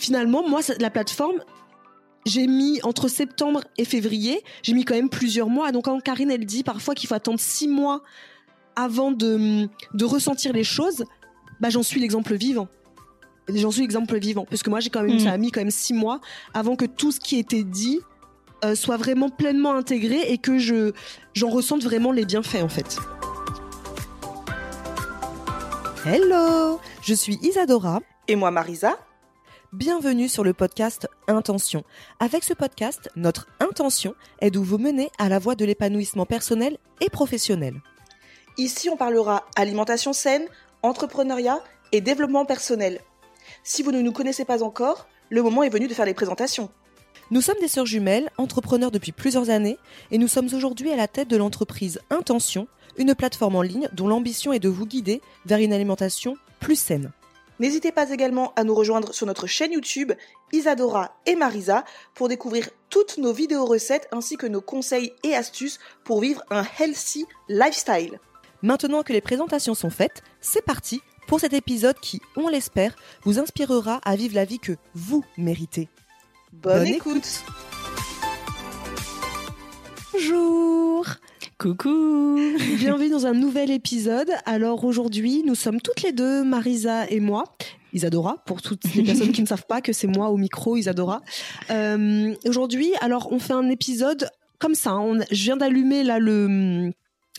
[0.00, 1.36] Finalement, moi, ça- la plateforme,
[2.24, 5.72] j'ai mis entre septembre et février, j'ai mis quand même plusieurs mois.
[5.72, 8.02] Donc quand Karine, elle dit parfois qu'il faut attendre six mois
[8.76, 11.04] avant de, de ressentir les choses,
[11.60, 12.68] bah, j'en suis l'exemple vivant.
[13.52, 14.46] J'en suis l'exemple vivant.
[14.48, 15.18] Parce que moi, j'ai quand même, Mhm.
[15.20, 16.20] ça a mis quand même six mois
[16.54, 18.00] avant que tout ce qui était dit
[18.64, 20.92] euh, soit vraiment pleinement intégré et que je,
[21.34, 22.98] j'en ressente vraiment les bienfaits, en fait.
[26.06, 28.00] Hello, je suis Isadora.
[28.28, 28.96] Et moi, Marisa
[29.72, 31.84] Bienvenue sur le podcast Intention.
[32.18, 36.76] Avec ce podcast, notre intention est de vous mener à la voie de l'épanouissement personnel
[37.00, 37.80] et professionnel.
[38.58, 40.48] Ici, on parlera alimentation saine,
[40.82, 43.00] entrepreneuriat et développement personnel.
[43.62, 46.68] Si vous ne nous connaissez pas encore, le moment est venu de faire les présentations.
[47.30, 49.78] Nous sommes des sœurs jumelles, entrepreneurs depuis plusieurs années,
[50.10, 54.08] et nous sommes aujourd'hui à la tête de l'entreprise Intention, une plateforme en ligne dont
[54.08, 57.12] l'ambition est de vous guider vers une alimentation plus saine.
[57.60, 60.12] N'hésitez pas également à nous rejoindre sur notre chaîne YouTube
[60.50, 65.78] Isadora et Marisa pour découvrir toutes nos vidéos recettes ainsi que nos conseils et astuces
[66.02, 68.18] pour vivre un healthy lifestyle.
[68.62, 73.38] Maintenant que les présentations sont faites, c'est parti pour cet épisode qui, on l'espère, vous
[73.38, 75.90] inspirera à vivre la vie que vous méritez.
[76.52, 77.44] Bonne, Bonne écoute.
[80.14, 81.06] Bonjour
[81.60, 82.38] Coucou
[82.78, 84.30] Bienvenue dans un nouvel épisode.
[84.46, 87.44] Alors aujourd'hui, nous sommes toutes les deux, Marisa et moi.
[87.92, 91.20] Isadora, pour toutes les personnes qui ne savent pas que c'est moi au micro, Isadora.
[91.68, 94.92] Euh, aujourd'hui, alors on fait un épisode comme ça.
[94.92, 95.00] hein.
[95.00, 96.92] On, je viens d'allumer là le,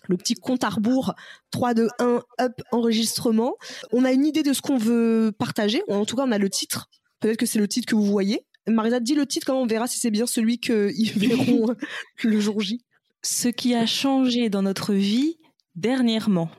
[0.07, 1.15] le petit compte à rebours
[1.49, 3.55] 3, 2, 1, up, enregistrement.
[3.91, 5.81] On a une idée de ce qu'on veut partager.
[5.87, 6.91] En tout cas, on a le titre.
[7.21, 8.45] Peut-être que c'est le titre que vous voyez.
[8.67, 11.73] Marisa, dis le titre, comment on verra si c'est bien celui qu'ils verront
[12.23, 12.83] le jour J.
[13.23, 15.37] Ce qui a changé dans notre vie
[15.75, 16.49] dernièrement.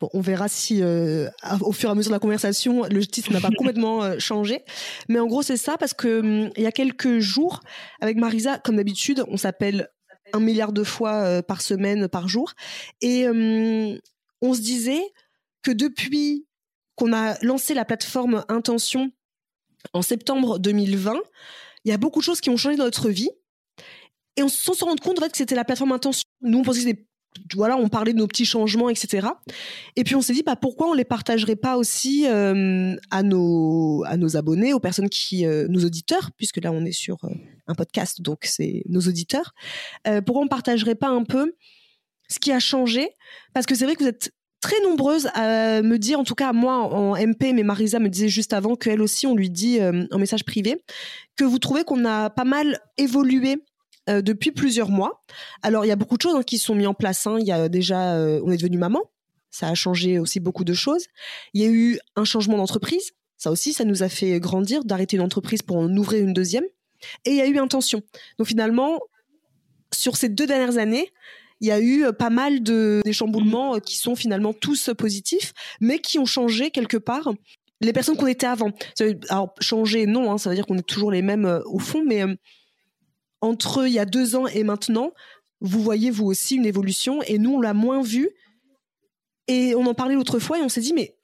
[0.00, 1.28] Bon, on verra si, euh,
[1.60, 4.64] au fur et à mesure de la conversation, le titre n'a pas complètement euh, changé.
[5.08, 7.60] Mais en gros, c'est ça parce que hum, il y a quelques jours,
[8.00, 9.88] avec Marisa, comme d'habitude, on s'appelle
[10.32, 12.52] un milliard de fois euh, par semaine, par jour,
[13.00, 13.98] et hum,
[14.40, 15.02] on se disait
[15.62, 16.46] que depuis
[16.94, 19.10] qu'on a lancé la plateforme Intention
[19.92, 21.14] en septembre 2020,
[21.84, 23.30] il y a beaucoup de choses qui ont changé dans notre vie.
[24.38, 26.22] Et on, sans se rendre compte en fait, que c'était la plateforme Intention.
[26.42, 27.00] Nous, on pensait que
[27.54, 29.26] voilà, on parlait de nos petits changements, etc.
[29.96, 34.04] Et puis on s'est dit, bah, pourquoi on les partagerait pas aussi euh, à, nos,
[34.06, 37.30] à nos abonnés, aux personnes qui, euh, nos auditeurs, puisque là on est sur euh,
[37.66, 39.54] un podcast, donc c'est nos auditeurs.
[40.24, 41.52] Pourquoi on partagerait pas un peu
[42.28, 43.10] ce qui a changé?
[43.54, 46.52] Parce que c'est vrai que vous êtes très nombreuses à me dire, en tout cas
[46.52, 50.18] moi en MP, mais Marisa me disait juste avant qu'elle aussi, on lui dit en
[50.18, 50.82] message privé,
[51.36, 53.62] que vous trouvez qu'on a pas mal évolué
[54.08, 55.24] euh, depuis plusieurs mois.
[55.62, 57.26] Alors, il y a beaucoup de choses hein, qui sont mises en place.
[57.26, 57.36] hein.
[57.40, 59.02] Il y a déjà, euh, on est devenu maman.
[59.50, 61.06] Ça a changé aussi beaucoup de choses.
[61.54, 63.12] Il y a eu un changement d'entreprise.
[63.36, 66.64] Ça aussi, ça nous a fait grandir, d'arrêter une entreprise pour en ouvrir une deuxième.
[67.24, 68.02] Et il y a eu intention.
[68.38, 68.98] Donc finalement,
[69.94, 71.12] sur ces deux dernières années,
[71.60, 75.52] il y a eu euh, pas mal de des chamboulements qui sont finalement tous positifs,
[75.80, 77.32] mais qui ont changé quelque part
[77.80, 78.72] les personnes qu'on était avant.
[79.28, 82.24] Alors changer, non, hein, ça veut dire qu'on est toujours les mêmes au fond, mais
[83.40, 85.12] entre il y a deux ans et maintenant,
[85.60, 88.30] vous voyez vous aussi une évolution et nous on l'a moins vu.
[89.46, 91.16] Et on en parlait l'autre fois et on s'est dit mais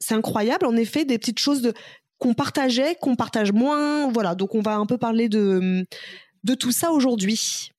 [0.00, 1.72] c'est incroyable en effet des petites choses de
[2.18, 4.34] qu'on partageait qu'on partage moins voilà.
[4.34, 5.86] Donc on va un peu parler de
[6.44, 7.72] de tout ça aujourd'hui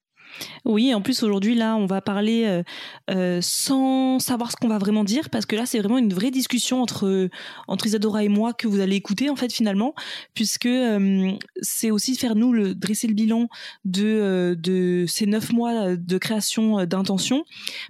[0.66, 2.64] Oui, en plus aujourd'hui là, on va parler euh,
[3.10, 6.32] euh, sans savoir ce qu'on va vraiment dire parce que là c'est vraiment une vraie
[6.32, 7.30] discussion entre
[7.68, 9.94] entre Isadora et moi que vous allez écouter en fait finalement
[10.34, 11.32] puisque euh,
[11.62, 13.48] c'est aussi faire nous le dresser le bilan
[13.86, 17.44] de de ces neuf mois de création d'intention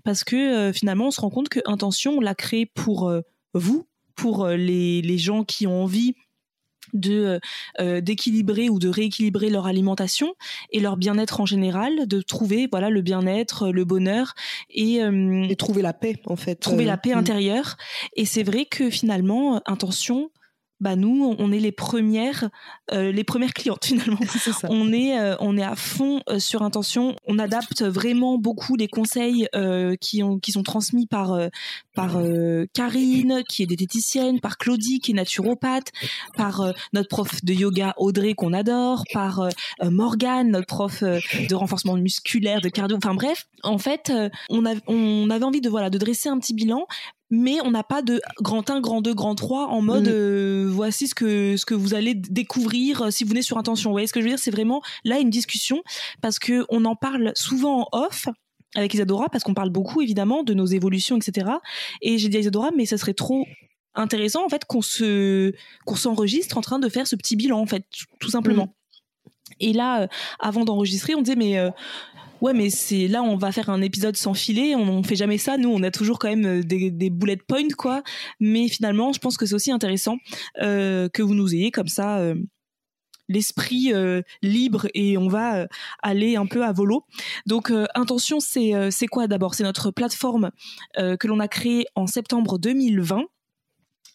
[0.04, 3.12] parce que finalement on se rend compte que intention on l'a créé pour
[3.54, 6.16] vous pour les les gens qui ont envie
[6.94, 7.40] de
[7.80, 10.34] euh, d'équilibrer ou de rééquilibrer leur alimentation
[10.72, 14.34] et leur bien-être en général, de trouver voilà le bien-être, le bonheur
[14.70, 17.18] et, euh, et trouver la paix en fait trouver Euh, la paix mm.
[17.18, 17.78] intérieure.
[18.16, 20.32] Et c'est vrai que finalement, euh, intention
[20.80, 22.50] bah nous, on est les premières,
[22.92, 24.20] euh, les premières clientes finalement.
[24.70, 27.16] On est, euh, on est à fond euh, sur intention.
[27.28, 29.48] On adapte vraiment beaucoup les conseils
[30.00, 31.38] qui ont, qui sont transmis par
[31.96, 32.18] par
[32.74, 35.92] Karine, qui est diététicienne, par Claudie, qui est naturopathe,
[36.36, 39.48] par notre prof de yoga Audrey qu'on adore, par
[39.84, 42.98] Morgane, notre prof de renforcement musculaire, de cardio.
[42.98, 44.12] Enfin bref, en fait,
[44.50, 46.86] on, a, on avait envie de voilà de dresser un petit bilan,
[47.30, 50.12] mais on n'a pas de grand 1, grand 2, grand 3 en mode mm.
[50.12, 53.90] euh, voici ce que ce que vous allez découvrir euh, si vous venez sur intention.
[53.90, 54.40] Vous voyez ce que je veux dire?
[54.40, 55.84] C'est vraiment là une discussion
[56.22, 58.28] parce que on en parle souvent en off
[58.76, 61.52] avec Isadora parce qu'on parle beaucoup évidemment de nos évolutions, etc.
[62.02, 63.46] Et j'ai dit à Isadora, mais ça serait trop
[63.96, 65.54] intéressant en fait qu'on se
[65.86, 67.86] qu'on s'enregistre en train de faire ce petit bilan en fait
[68.20, 68.66] tout simplement.
[68.66, 68.74] Mm.
[69.62, 70.08] Et là, euh,
[70.40, 71.58] avant d'enregistrer, on disait mais
[72.42, 74.76] Ouais, mais c'est là on va faire un épisode sans filet.
[74.76, 75.58] On, on fait jamais ça.
[75.58, 78.04] Nous, on a toujours quand même euh, des, des bullet points, quoi.
[78.40, 80.18] Mais finalement, je pense que c'est aussi intéressant
[80.62, 82.20] euh, que vous nous ayez comme ça.
[82.20, 82.36] Euh,
[83.32, 85.68] l'esprit euh, libre et on va
[86.02, 87.06] aller un peu à volo.
[87.46, 89.54] Donc intention c'est c'est quoi d'abord?
[89.54, 90.50] C'est notre plateforme
[90.98, 93.26] que l'on a créée en septembre 2020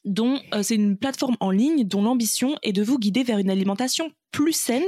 [0.05, 3.51] dont euh, c'est une plateforme en ligne dont l'ambition est de vous guider vers une
[3.51, 4.85] alimentation plus saine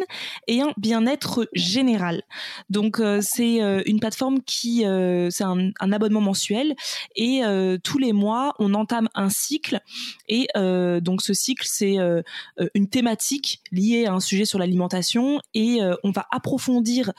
[0.48, 2.22] et un bien-être général.
[2.68, 4.84] Donc euh, c'est euh, une plateforme qui
[5.30, 6.74] c'est un, un, abonnement mensuel
[7.14, 7.42] et
[7.82, 9.80] tous les mois on entame un cycle
[10.28, 10.48] et
[11.00, 11.96] donc ce cycle c'est
[12.74, 17.12] une thématique liée à un sujet sur l'alimentation et on va approfondir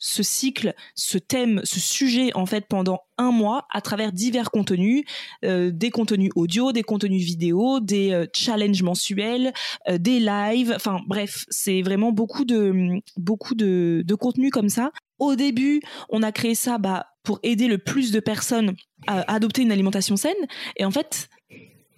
[0.00, 5.04] ce cycle, ce thème, ce sujet en fait pendant un mois à travers divers contenus,
[5.44, 9.52] euh, des contenus audio, des contenus vidéo, des euh, challenges mensuels,
[9.88, 14.90] euh, des lives, enfin bref, c'est vraiment beaucoup de beaucoup de, de contenu comme ça.
[15.18, 18.74] Au début, on a créé ça bah, pour aider le plus de personnes
[19.06, 20.32] à adopter une alimentation saine,
[20.76, 21.28] et en fait,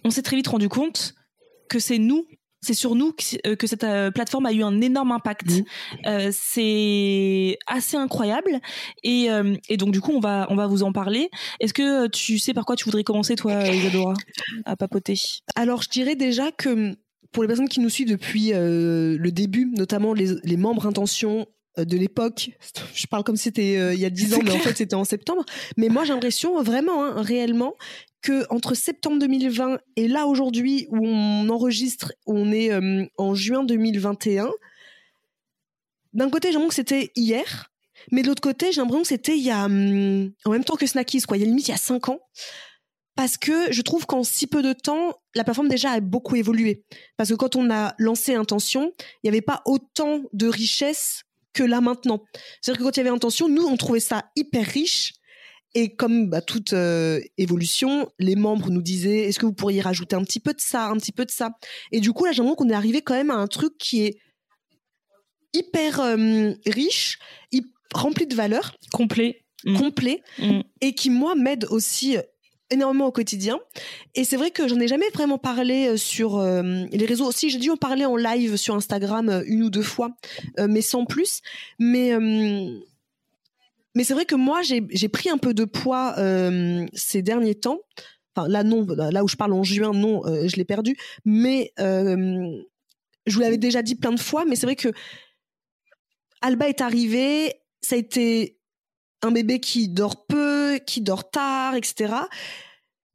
[0.03, 1.15] on s'est très vite rendu compte
[1.69, 2.27] que c'est nous
[2.63, 5.49] c'est sur nous que, euh, cette euh, plateforme a eu un énorme impact.
[5.49, 5.63] Mmh.
[6.07, 8.59] Euh, c'est assez incroyable
[9.03, 9.27] et,
[9.77, 11.29] donc du coup on va on va vous en parler.
[11.59, 14.13] Est-ce que tu sais par quoi tu voudrais commencer toi, Isadora,
[14.65, 15.19] à papoter
[15.55, 16.95] Alors je dirais déjà que
[17.31, 21.97] pour les personnes qui nous suivent depuis le début, notamment les, les membres intention de
[21.97, 22.51] l'époque.
[22.93, 25.03] Je parle comme si c'était il y a dix ans, mais en fait c'était en
[25.03, 25.43] septembre.
[25.77, 27.73] Mais moi j'ai l'impression vraiment, hein, réellement,
[28.23, 33.63] que entre septembre 2020 et là aujourd'hui où on enregistre, on est euh, en juin
[33.63, 34.49] 2021.
[36.13, 37.71] D'un côté, j'ai l'impression que c'était hier,
[38.11, 40.75] mais de l'autre côté, j'ai l'impression que c'était il y a hum, en même temps
[40.75, 41.37] que Snackies, quoi.
[41.37, 42.19] Il y a limite il y a cinq ans.
[43.15, 46.83] Parce que je trouve qu'en si peu de temps, la plateforme déjà a beaucoup évolué.
[47.15, 51.23] Parce que quand on a lancé Intention, il n'y avait pas autant de richesse
[51.53, 52.23] que là maintenant.
[52.61, 55.13] C'est-à-dire que quand il y avait Intention, nous, on trouvait ça hyper riche
[55.75, 60.15] et comme bah, toute euh, évolution, les membres nous disaient est-ce que vous pourriez rajouter
[60.15, 61.51] un petit peu de ça, un petit peu de ça?
[61.91, 64.03] Et du coup, là, j'ai l'impression qu'on est arrivé quand même à un truc qui
[64.03, 64.17] est
[65.53, 67.17] hyper euh, riche,
[67.93, 68.75] rempli de valeurs.
[68.91, 69.43] Complet.
[69.65, 69.77] Mm.
[69.77, 70.21] Complet.
[70.39, 70.61] Mm.
[70.81, 72.17] Et qui, moi, m'aide aussi
[72.69, 73.59] énormément au quotidien.
[74.13, 77.25] Et c'est vrai que j'en ai jamais vraiment parlé euh, sur les réseaux.
[77.25, 80.11] aussi j'ai dû en parler en live sur Instagram une ou deux fois,
[80.59, 81.41] mais sans plus.
[81.79, 82.13] Mais
[83.95, 87.79] mais c'est vrai que moi, j'ai pris un peu de poids euh, ces derniers temps.
[88.35, 90.97] Enfin, là, non, là où je parle en juin, non, euh, je l'ai perdu.
[91.25, 92.51] Mais euh,
[93.27, 94.91] je vous l'avais déjà dit plein de fois, mais c'est vrai que
[96.41, 98.57] Alba est arrivé, ça a été
[99.21, 102.13] un bébé qui dort peu, qui dort tard, etc.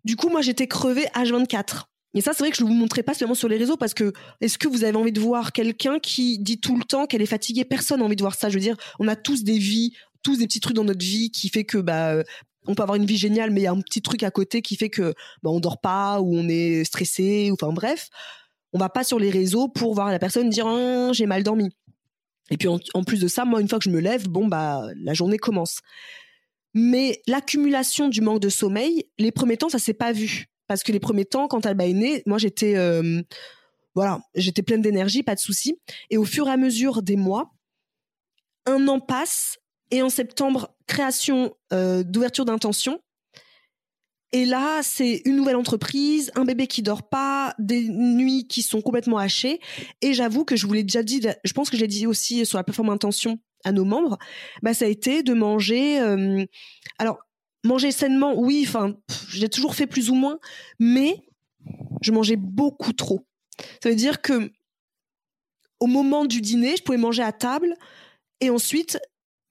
[0.05, 1.89] Du coup, moi, j'étais crevée H24.
[2.15, 3.93] Et ça, c'est vrai que je ne vous montrais pas seulement sur les réseaux parce
[3.93, 7.21] que est-ce que vous avez envie de voir quelqu'un qui dit tout le temps qu'elle
[7.21, 7.65] est fatiguée?
[7.65, 8.49] Personne n'a envie de voir ça.
[8.49, 11.31] Je veux dire, on a tous des vies, tous des petits trucs dans notre vie
[11.31, 12.23] qui fait que bah euh,
[12.67, 14.63] on peut avoir une vie géniale, mais il y a un petit truc à côté
[14.63, 18.09] qui fait que bah, on dort pas ou on est stressé, ou enfin bref,
[18.73, 21.71] on va pas sur les réseaux pour voir la personne dire oh, j'ai mal dormi.
[22.51, 24.83] Et puis en, plus de ça, moi une fois que je me lève, bon bah
[24.97, 25.81] la journée commence.
[26.75, 30.93] Mais l'accumulation du manque de sommeil, les premiers temps, ça s'est pas vu parce que
[30.93, 33.23] les premiers temps, quand Alba est née, moi j'étais euh,
[33.95, 35.81] voilà, j'étais pleine d'énergie, pas de souci.
[36.11, 37.51] Et au fur et à mesure des mois,
[38.67, 39.59] un an passe
[39.91, 43.01] et en septembre, création euh, d'ouverture d'intention.
[44.33, 48.83] Et là, c'est une nouvelle entreprise, un bébé qui dort pas, des nuits qui sont
[48.83, 49.59] complètement hachées.
[50.03, 52.45] Et j'avoue que je vous l'ai déjà dit, je pense que je l'ai dit aussi
[52.45, 54.19] sur la plateforme intention à nos membres,
[54.63, 56.01] bah ça a été de manger.
[56.01, 56.45] Euh,
[56.99, 57.19] alors
[57.65, 58.97] manger sainement, oui, enfin
[59.31, 60.39] j'ai toujours fait plus ou moins,
[60.79, 61.25] mais
[62.03, 63.27] je mangeais beaucoup trop.
[63.83, 64.53] Ça veut dire que
[65.81, 67.75] au moment du dîner, je pouvais manger à table
[68.41, 68.99] et ensuite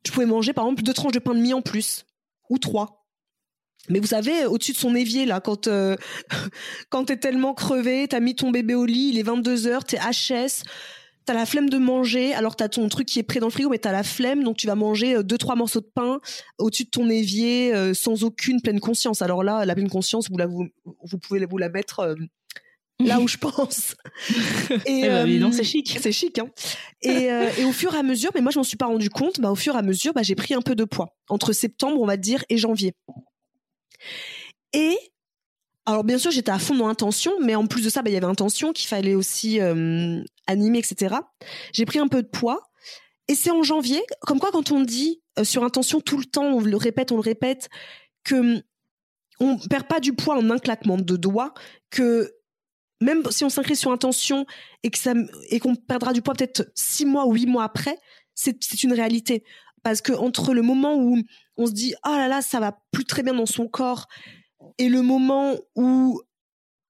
[0.07, 2.05] je pouvais manger par exemple deux tranches de pain de mie en plus
[2.49, 3.05] ou trois.
[3.89, 5.95] mais vous savez, au-dessus de son évier, là, quand, euh,
[6.89, 10.63] quand t'es tellement crevé, t'as mis ton bébé au lit, il est 22h, t'es HS,
[11.27, 13.69] t'as la flemme de manger, alors t'as ton truc qui est prêt dans le frigo,
[13.69, 16.19] mais t'as la flemme, donc tu vas manger euh, deux, trois morceaux de pain
[16.57, 19.21] au-dessus de ton évier, euh, sans aucune pleine conscience.
[19.21, 22.15] Alors là, la pleine conscience, vous, la, vous, pouvez vous la mettre euh,
[22.99, 23.95] là où je pense.
[24.85, 25.97] Et eh ben, non, c'est chic.
[26.01, 26.49] C'est chic, hein.
[27.01, 29.39] Et, et, au fur et à mesure, mais moi je m'en suis pas rendu compte,
[29.39, 31.15] bah, au fur et à mesure, bah, j'ai pris un peu de poids.
[31.29, 32.93] Entre septembre, on va dire, et janvier.
[34.73, 34.97] Et
[35.87, 38.13] alors bien sûr, j'étais à fond dans intention, mais en plus de ça, bah, il
[38.13, 41.15] y avait intention qu'il fallait aussi euh, animer, etc.
[41.71, 42.61] J'ai pris un peu de poids.
[43.29, 46.45] Et c'est en janvier, comme quoi quand on dit euh, sur intention tout le temps,
[46.45, 47.69] on le répète, on le répète,
[48.23, 48.61] que
[49.39, 51.53] on perd pas du poids en un claquement de doigts,
[51.89, 52.33] que
[53.01, 54.45] même si on s'inscrit sur intention
[54.83, 55.13] et que ça
[55.49, 57.97] et qu'on perdra du poids peut-être six mois ou huit mois après,
[58.33, 59.43] c'est une réalité.
[59.83, 61.17] Parce que entre le moment où
[61.57, 64.07] on se dit oh là là ça va plus très bien dans son corps
[64.77, 66.21] et le moment où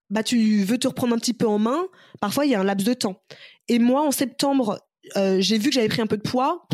[0.09, 1.85] bah tu veux te reprendre un petit peu en main,
[2.21, 3.21] parfois il y a un laps de temps.
[3.67, 4.79] Et moi en septembre,
[5.17, 6.67] euh, j'ai vu que j'avais pris un peu de poids.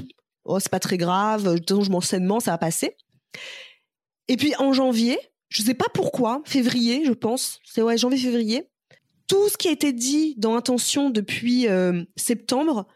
[0.45, 2.95] Oh, c'est pas très grave, je m'en sainement, ça va passer.
[4.27, 5.17] Et puis en janvier,
[5.49, 8.69] je sais pas pourquoi, février, je pense, c'est ouais, janvier février,
[9.33, 12.87] tout ce qui a été dit dans intention depuis euh, septembre,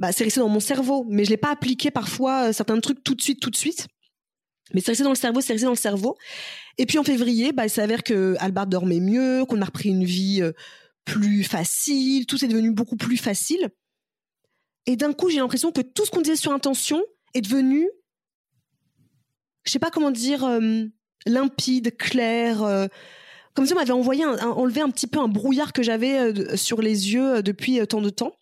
[0.00, 3.04] bah c'est resté dans mon cerveau, mais je l'ai pas appliqué parfois euh, certains trucs
[3.04, 3.86] tout de suite tout de suite.
[4.72, 6.16] Mais c'est resté dans le cerveau, c'est resté dans le cerveau.
[6.78, 10.02] Et puis en février, bah, il s'avère que Albert dormait mieux, qu'on a repris une
[10.04, 10.50] vie euh,
[11.04, 13.68] plus facile, tout est devenu beaucoup plus facile.
[14.86, 17.00] Et d'un coup, j'ai l'impression que tout ce qu'on disait sur intention
[17.34, 17.88] est devenu,
[19.64, 20.44] je sais pas comment dire,
[21.24, 22.88] limpide, clair.
[23.54, 26.82] Euh, comme si on m'avait envoyé, enlevé un petit peu un brouillard que j'avais sur
[26.82, 28.34] les yeux depuis tant de temps.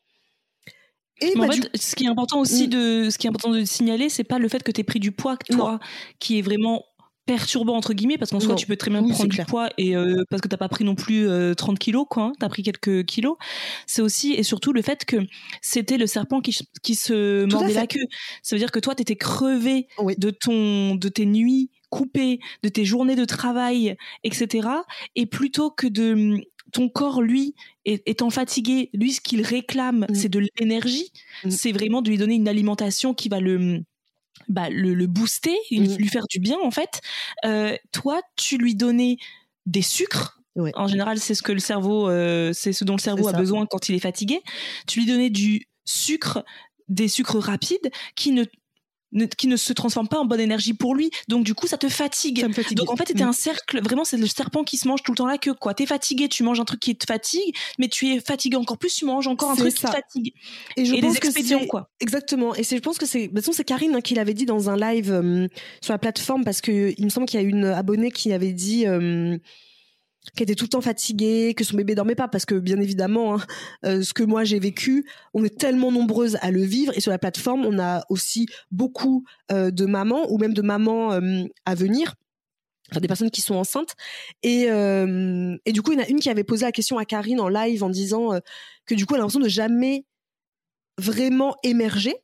[1.21, 2.71] Et bah, en fait, ce qui est important aussi mm.
[2.71, 5.01] de, ce qui est important de signaler, c'est pas le fait que tu aies pris
[5.01, 5.79] du poids, toi,
[6.19, 6.85] qui est vraiment
[7.25, 10.25] perturbant entre guillemets parce qu'en soi tu peux très bien prendre du poids et euh,
[10.29, 13.05] parce que t'as pas pris non plus 30 euh, kilos quoi hein, t'as pris quelques
[13.05, 13.37] kilos.
[13.87, 15.17] C'est aussi et surtout le fait que
[15.61, 18.05] c'était le serpent qui, qui se mordait la queue.
[18.43, 19.87] Ça veut dire que toi t'étais crevé
[20.19, 24.67] de ton de tes nuits coupées de tes journées de travail etc
[25.15, 26.41] et plutôt que de
[26.73, 30.15] ton corps, lui, étant fatigué, lui, ce qu'il réclame, mm.
[30.15, 31.13] c'est de l'énergie.
[31.45, 31.51] Mm.
[31.51, 33.85] C'est vraiment de lui donner une alimentation qui va le,
[34.49, 35.97] bah, le, booster, mmh.
[35.97, 37.01] lui faire du bien en fait.
[37.45, 39.19] Euh, toi, tu lui donnais
[39.67, 40.41] des sucres.
[40.75, 43.65] En général, c'est ce que le cerveau, euh, c'est ce dont le cerveau a besoin
[43.67, 44.41] quand il est fatigué.
[44.87, 46.45] Tu lui donnais du sucre,
[46.89, 48.45] des sucres rapides qui ne
[49.37, 51.11] qui ne se transforme pas en bonne énergie pour lui.
[51.29, 52.45] Donc du coup, ça te fatigue.
[52.75, 53.29] Donc en fait, c'était mm.
[53.29, 53.83] un cercle.
[53.83, 55.75] Vraiment, c'est le serpent qui se mange tout le temps là que quoi.
[55.75, 58.95] T'es fatigué, tu manges un truc qui te fatigue, mais tu es fatigué encore plus,
[58.95, 60.35] tu manges encore un truc qui te fatigue.
[60.77, 61.91] Et je pense que c'est quoi.
[62.01, 62.55] Exactement.
[62.55, 64.47] Et c'est, je pense que c'est, de toute façon, c'est Karine hein, qui l'avait dit
[64.47, 65.49] dans un live euh,
[65.81, 68.53] sur la plateforme parce que il me semble qu'il y a une abonnée qui avait
[68.53, 68.87] dit.
[68.87, 69.39] Euh,
[70.37, 73.37] qui était tout le temps fatiguée, que son bébé dormait pas, parce que bien évidemment,
[73.37, 73.47] hein,
[73.85, 77.11] euh, ce que moi j'ai vécu, on est tellement nombreuses à le vivre, et sur
[77.11, 81.75] la plateforme, on a aussi beaucoup euh, de mamans ou même de mamans euh, à
[81.75, 82.15] venir.
[82.91, 83.95] Enfin, des personnes qui sont enceintes
[84.43, 87.07] et et du coup il y en a une qui avait posé la question à
[87.07, 88.39] Karine en live en disant
[88.85, 90.05] que du coup elle a l'impression de jamais
[90.99, 92.17] vraiment émerger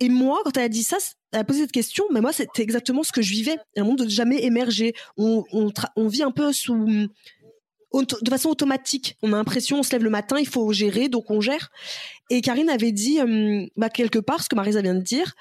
[0.00, 0.98] et moi, quand elle a dit ça,
[1.32, 3.56] elle a posé cette question, mais moi, c'était exactement ce que je vivais.
[3.76, 4.94] Un monde de jamais émerger.
[5.16, 5.44] On,
[5.96, 7.08] vit un peu sous,
[7.94, 9.16] de façon automatique.
[9.22, 11.70] On a l'impression, on se lève le matin, il faut gérer, donc on gère.
[12.30, 15.34] Et Karine avait dit, euh, bah, quelque part, ce que Marisa vient de dire,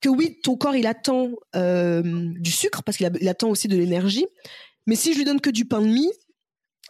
[0.00, 4.26] que oui, ton corps, il attend euh, du sucre, parce qu'il attend aussi de l'énergie.
[4.86, 6.12] Mais si je lui donne que du pain de mie,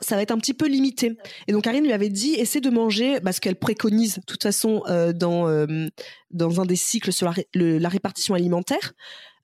[0.00, 1.17] ça va être un petit peu limité.
[1.47, 4.83] Et donc Karine lui avait dit, essaie de manger, parce qu'elle préconise de toute façon
[4.88, 5.87] euh, dans euh,
[6.31, 8.93] dans un des cycles sur la, la répartition alimentaire,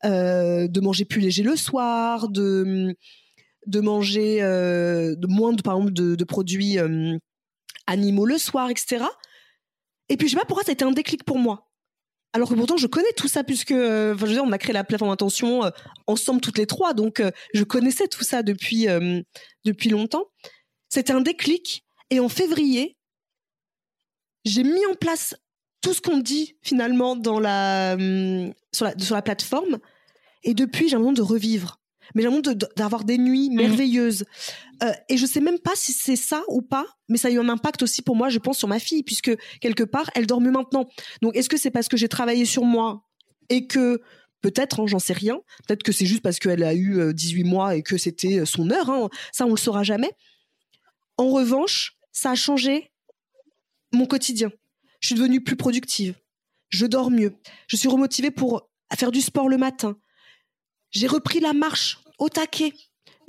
[0.04, 2.94] euh, de manger plus léger le soir, de
[3.66, 4.40] de manger
[5.28, 6.78] moins de par exemple de, produits
[7.86, 9.04] animaux le soir, etc.
[10.08, 11.71] Et puis je sais pas pourquoi ça a été un déclic pour moi.
[12.32, 14.72] Alors que pourtant je connais tout ça puisque enfin, je veux dire, on a créé
[14.72, 15.70] la plateforme intention
[16.06, 17.22] ensemble toutes les trois, donc
[17.52, 18.86] je connaissais tout ça depuis
[19.64, 20.24] depuis longtemps.
[20.88, 21.84] C'était un déclic.
[22.10, 22.98] Et en février,
[24.44, 25.34] j'ai mis en place
[25.80, 29.78] tout ce qu'on dit finalement dans la, hum, sur, la, sur la plateforme.
[30.44, 31.80] Et depuis, j'ai l'impression de revivre.
[32.14, 33.54] Mais j'ai l'impression d'avoir des nuits mmh.
[33.54, 34.24] merveilleuses.
[34.82, 37.38] Euh, et je sais même pas si c'est ça ou pas, mais ça a eu
[37.38, 40.40] un impact aussi pour moi, je pense, sur ma fille, puisque quelque part, elle dort
[40.40, 40.88] mieux maintenant.
[41.22, 43.04] Donc, est-ce que c'est parce que j'ai travaillé sur moi
[43.48, 44.00] et que
[44.42, 45.40] Peut-être, hein, j'en sais rien.
[45.66, 48.44] Peut-être que c'est juste parce qu'elle a eu 18 euh, mois et que c'était euh,
[48.44, 48.90] son heure.
[48.90, 49.08] Hein.
[49.30, 50.10] Ça, on le saura jamais.
[51.16, 52.90] En revanche, ça a changé
[53.92, 54.50] mon quotidien.
[55.00, 56.14] Je suis devenue plus productive.
[56.70, 57.34] Je dors mieux.
[57.68, 59.96] Je suis remotivée pour faire du sport le matin.
[60.90, 62.72] J'ai repris la marche au taquet.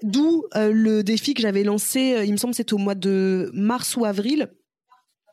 [0.02, 3.50] D'où euh, le défi que j'avais lancé, euh, il me semble c'était au mois de
[3.54, 4.52] mars ou avril,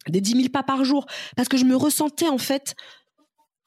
[0.09, 1.07] des 10 000 pas par jour.
[1.37, 2.75] Parce que je me ressentais en fait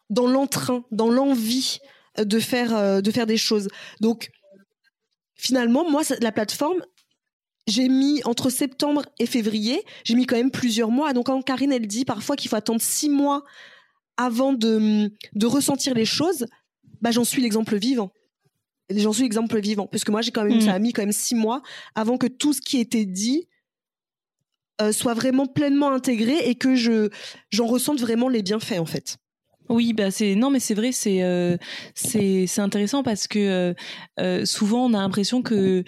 [0.10, 1.80] dans l'entrain, dans l'envie
[2.18, 3.68] de faire, de faire des choses.
[4.00, 4.30] Donc
[5.36, 6.84] finalement, moi, la plateforme,
[7.68, 11.14] j'ai mis entre septembre et février, j'ai mis quand même plusieurs mois.
[11.14, 13.44] Donc quand Karine, elle dit parfois qu'il faut attendre six mois
[14.18, 16.46] avant de, de ressentir les choses,
[17.02, 18.12] bah, j'en suis l'exemple vivant.
[18.90, 19.88] J'en suis l'exemple vivant.
[19.88, 21.62] Parce que moi, j'ai quand même, ça a mis quand même six mois
[21.96, 23.48] avant que tout ce qui était dit
[24.82, 27.10] euh, soit vraiment pleinement intégré et que je,
[27.52, 29.18] j'en ressente vraiment les bienfaits, en fait.
[29.70, 31.56] Oui, bah c'est non mais c'est vrai, c'est euh,
[31.96, 33.74] c'est c'est intéressant parce que
[34.20, 35.86] euh, souvent on a l'impression que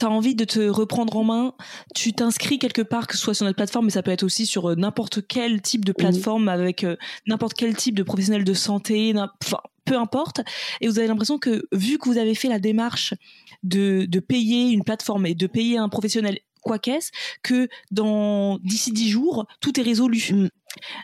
[0.00, 1.54] tu as envie de te reprendre en main,
[1.94, 4.46] tu t'inscris quelque part, que ce soit sur notre plateforme, mais ça peut être aussi
[4.46, 6.96] sur euh, n'importe quel type de plateforme avec euh,
[7.26, 9.12] n'importe quel type de professionnel de santé,
[9.44, 10.40] enfin, peu importe.
[10.80, 13.14] Et vous avez l'impression que vu que vous avez fait la démarche
[13.62, 17.10] de, de payer une plateforme et de payer un professionnel quoi qu'est-ce,
[17.42, 20.28] que dans d'ici dix jours, tout est résolu.
[20.30, 20.48] Mm.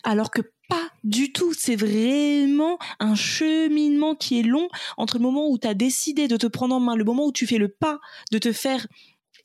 [0.04, 1.52] Alors que pas du tout.
[1.54, 6.37] C'est vraiment un cheminement qui est long entre le moment où tu as décidé de
[6.37, 8.00] te prendre en main, le moment où tu fais le pas
[8.33, 8.87] de te faire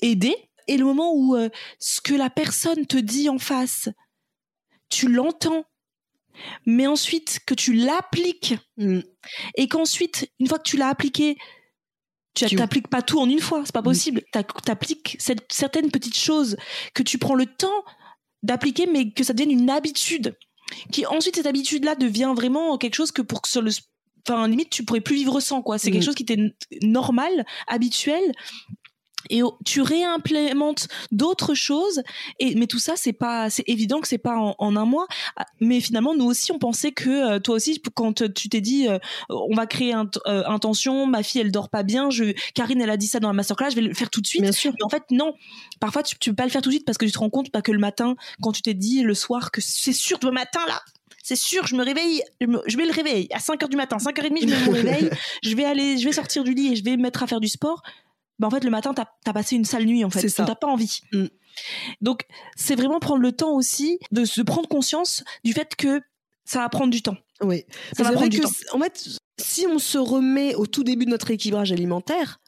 [0.02, 0.36] aider,
[0.68, 3.90] et le moment où euh, ce que la personne te dit en face,
[4.90, 5.66] tu l'entends,
[6.66, 9.00] mais ensuite que tu l'appliques, mm.
[9.56, 11.38] et qu'ensuite, une fois que tu l'as appliqué,
[12.34, 13.86] tu n'appliques pas tout en une fois, c'est pas mm.
[13.86, 14.22] possible.
[14.34, 15.18] Tu appliques
[15.50, 16.58] certaines petites choses
[16.94, 17.84] que tu prends le temps
[18.44, 20.36] d'appliquer, mais que ça devienne une habitude
[20.92, 23.72] qui ensuite cette habitude là devient vraiment quelque chose que pour que sur le
[24.28, 26.06] enfin limite tu pourrais plus vivre sans quoi c'est quelque mm.
[26.06, 28.24] chose qui était normal habituel
[29.30, 32.02] et tu réimplémentes d'autres choses.
[32.40, 35.08] Et mais tout ça c'est pas c'est évident que c'est pas en, un mois.
[35.36, 38.88] Ah, mais finalement nous aussi on pensait que euh, toi aussi quand tu t'es dit
[38.88, 39.00] euh,
[39.30, 42.90] on va créer un, euh, intention ma fille elle dort pas bien je Karine elle
[42.90, 44.42] a dit ça dans la masterclass je vais le faire tout de suite.
[44.42, 44.74] Bien sûr.
[44.74, 45.34] Mais en fait non.
[45.80, 47.30] Parfois tu, tu peux pas le faire tout de suite parce que tu te rends
[47.30, 50.32] compte pas que le matin quand tu t'es dit le soir que c'est sûr le
[50.32, 50.82] matin là
[51.24, 54.70] c'est sûr, je me réveille, je, vais le réveiller à 5h du matin, 5h30, je
[54.70, 55.10] me réveille,
[55.44, 57.40] je vais aller, je vais sortir du lit et je vais me mettre à faire
[57.40, 57.84] du sport.
[58.42, 60.28] Bah, en fait le matin t'as as passé une sale nuit en fait.
[60.28, 61.02] T'as pas envie.
[61.14, 61.26] Mm.
[62.02, 62.26] donc
[62.56, 66.02] c'est vraiment prendre le temps aussi de se prendre conscience du fait que
[66.44, 67.18] ça va prendre du temps.
[67.42, 67.66] Oui.
[67.96, 68.50] Ça va prendre du temps.
[68.74, 72.40] en fait si on se remet au tout début de notre équilibrage alimentaire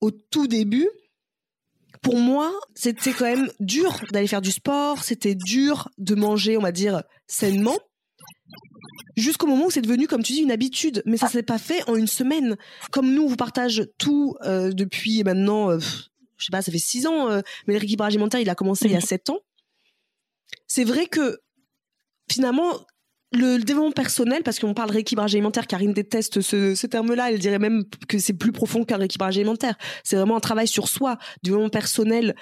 [0.00, 0.88] au tout début
[2.00, 6.62] pour moi, c'était quand même dur d'aller faire du sport, c'était dur de manger, on
[6.62, 7.76] va dire, sainement
[9.16, 11.02] jusqu'au moment où c'est devenu, comme tu dis, une habitude.
[11.06, 12.56] Mais ça s'est pas fait en une semaine.
[12.90, 15.78] Comme nous, on vous partage tout euh, depuis maintenant, euh,
[16.36, 18.86] je sais pas, ça fait six ans, euh, mais le rééquilibrage alimentaire, il a commencé
[18.86, 19.40] il y a sept ans.
[20.66, 21.38] C'est vrai que
[22.30, 22.72] finalement,
[23.32, 27.58] le développement personnel, parce qu'on parle rééquilibrage alimentaire, Karine déteste ce, ce terme-là, elle dirait
[27.58, 29.76] même que c'est plus profond qu'un rééquilibrage alimentaire.
[30.04, 32.34] C'est vraiment un travail sur soi, du développement personnel.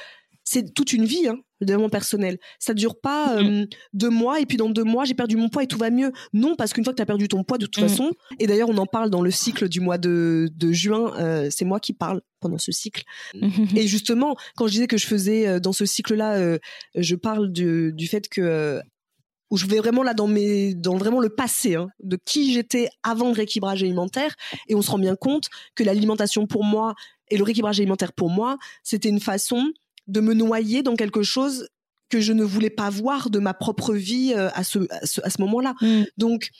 [0.46, 2.38] C'est toute une vie, hein le développement personnel.
[2.58, 5.62] Ça dure pas euh, deux mois et puis dans deux mois j'ai perdu mon poids
[5.62, 6.12] et tout va mieux.
[6.32, 7.88] Non, parce qu'une fois que tu as perdu ton poids de toute mm.
[7.88, 11.48] façon, et d'ailleurs on en parle dans le cycle du mois de, de juin, euh,
[11.50, 13.04] c'est moi qui parle pendant ce cycle.
[13.74, 16.58] et justement, quand je disais que je faisais euh, dans ce cycle-là,
[16.94, 18.80] je parle du, du fait que
[19.50, 22.88] où je vais vraiment là dans mes dans vraiment le passé hein, de qui j'étais
[23.04, 24.34] avant le rééquilibrage alimentaire
[24.68, 26.94] et on se rend bien compte que l'alimentation pour moi
[27.28, 29.72] et le rééquilibrage alimentaire pour moi c'était une façon
[30.06, 31.68] de me noyer dans quelque chose
[32.08, 35.40] que je ne voulais pas voir de ma propre vie euh, à ce, à ce,
[35.40, 35.74] moment-là.
[35.80, 36.04] Mm.
[36.16, 36.50] Donc,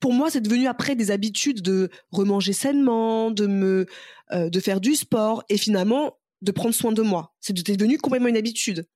[0.00, 3.86] pour moi, c'est devenu après des habitudes de remanger sainement, de me,
[4.32, 7.34] euh, de faire du sport et finalement de prendre soin de moi.
[7.40, 8.86] C'est devenu complètement une habitude.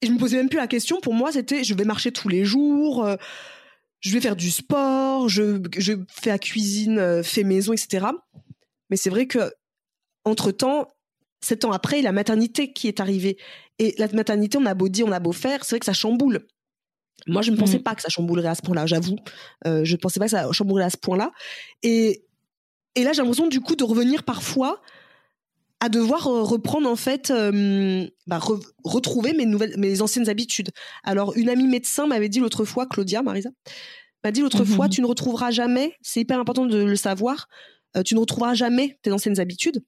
[0.00, 1.00] Et je me posais même plus la question.
[1.00, 3.14] Pour moi, c'était je vais marcher tous les jours, euh,
[4.00, 8.06] je vais faire du sport, je, je fais la cuisine, fait maison, etc.
[8.90, 9.52] Mais c'est vrai que
[10.24, 10.88] entre temps,
[11.42, 13.36] sept ans après, la maternité qui est arrivée.
[13.78, 15.92] Et la maternité, on a beau dire, on a beau faire, c'est vrai que ça
[15.92, 16.46] chamboule.
[17.26, 17.82] Moi, je ne pensais mm.
[17.82, 19.16] pas que ça chamboulerait à ce point-là, j'avoue.
[19.66, 21.32] Euh, je ne pensais pas que ça chamboulerait à ce point-là.
[21.82, 22.24] Et,
[22.94, 24.80] et là, j'ai l'impression, du coup, de revenir parfois
[25.80, 28.40] à devoir euh, reprendre, en fait, euh, bah,
[28.84, 30.70] retrouver mes, nouvelles, mes anciennes habitudes.
[31.02, 33.50] Alors, une amie médecin m'avait dit l'autre fois, Claudia, Marisa,
[34.24, 34.76] m'a dit l'autre mm-hmm.
[34.76, 37.48] fois, tu ne retrouveras jamais, c'est hyper important de le savoir,
[38.06, 39.82] tu ne retrouveras jamais tes anciennes habitudes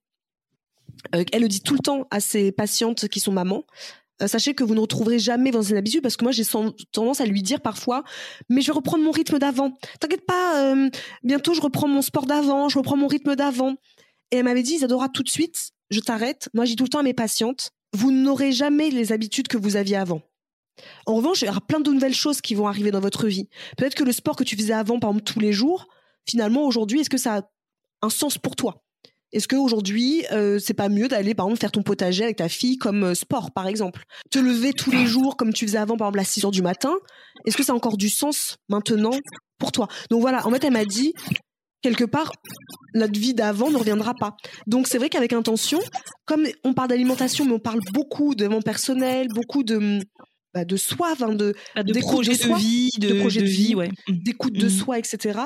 [1.15, 3.65] euh, elle le dit tout le temps à ses patientes qui sont mamans.
[4.23, 6.45] Euh, sachez que vous ne retrouverez jamais vos habitudes parce que moi j'ai
[6.93, 8.05] tendance à lui dire parfois
[8.49, 9.77] mais je vais reprendre mon rythme d'avant.
[9.99, 10.89] T'inquiète pas euh,
[11.25, 13.75] bientôt je reprends mon sport d'avant je reprends mon rythme d'avant
[14.31, 16.49] et elle m'avait dit Isadora tout de suite je t'arrête.
[16.55, 19.75] Moi j'ai tout le temps à mes patientes vous n'aurez jamais les habitudes que vous
[19.75, 20.23] aviez avant
[21.07, 23.49] en revanche il y aura plein de nouvelles choses qui vont arriver dans votre vie.
[23.77, 25.89] Peut-être que le sport que tu faisais avant par exemple tous les jours
[26.25, 27.43] finalement aujourd'hui est-ce que ça a
[28.03, 28.84] un sens pour toi?
[29.35, 32.79] Est-ce qu'aujourd'hui, euh, c'est pas mieux d'aller, par exemple, faire ton potager avec ta fille
[32.79, 34.05] comme euh, sport, par exemple?
[34.31, 36.63] Te lever tous les jours comme tu faisais avant, par exemple, à 6 heures du
[36.63, 36.95] matin,
[37.45, 39.11] est-ce que ça a encore du sens maintenant
[39.59, 39.89] pour toi?
[40.09, 41.13] Donc voilà, en fait, elle m'a dit,
[41.83, 42.31] quelque part,
[42.95, 44.37] notre vie d'avant ne reviendra pas.
[44.69, 45.81] Donc c'est vrai qu'avec intention,
[46.27, 50.01] comme on parle d'alimentation, mais on parle beaucoup de mon personnel, beaucoup de
[50.55, 53.47] bah, de soi, de, Bah, de d'écoute projet de, soi, vie, de, de projet de
[53.47, 53.91] vie, vie, ouais.
[54.09, 54.71] d'écoute de Mhm.
[54.71, 55.41] soi, etc.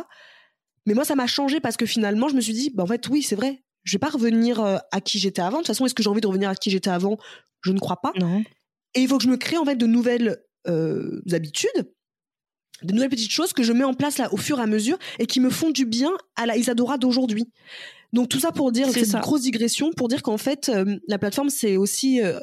[0.85, 3.09] Mais moi, ça m'a changé parce que finalement, je me suis dit, bah, en fait,
[3.09, 3.63] oui, c'est vrai.
[3.89, 5.59] Je vais pas revenir euh, à qui j'étais avant.
[5.59, 7.17] De toute façon, est-ce que j'ai envie de revenir à qui j'étais avant?
[7.63, 8.13] Je ne crois pas.
[8.21, 8.43] Non.
[8.95, 11.71] Et il faut que je me crée en fait de nouvelles euh, habitudes,
[12.83, 14.99] de nouvelles petites choses que je mets en place là au fur et à mesure
[15.19, 17.51] et qui me font du bien à la Isadora d'aujourd'hui.
[18.13, 19.21] Donc tout ça pour dire C'est ça.
[19.21, 22.39] grosse digression pour dire qu'en fait euh, la plateforme c'est aussi euh,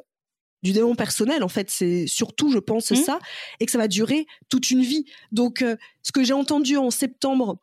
[0.61, 2.97] du développement personnel en fait c'est surtout je pense Mhm.
[2.97, 3.19] ça
[3.59, 5.05] et que ça va durer toute une vie.
[5.31, 5.63] Donc
[6.03, 7.57] ce que j'ai entendu en septembre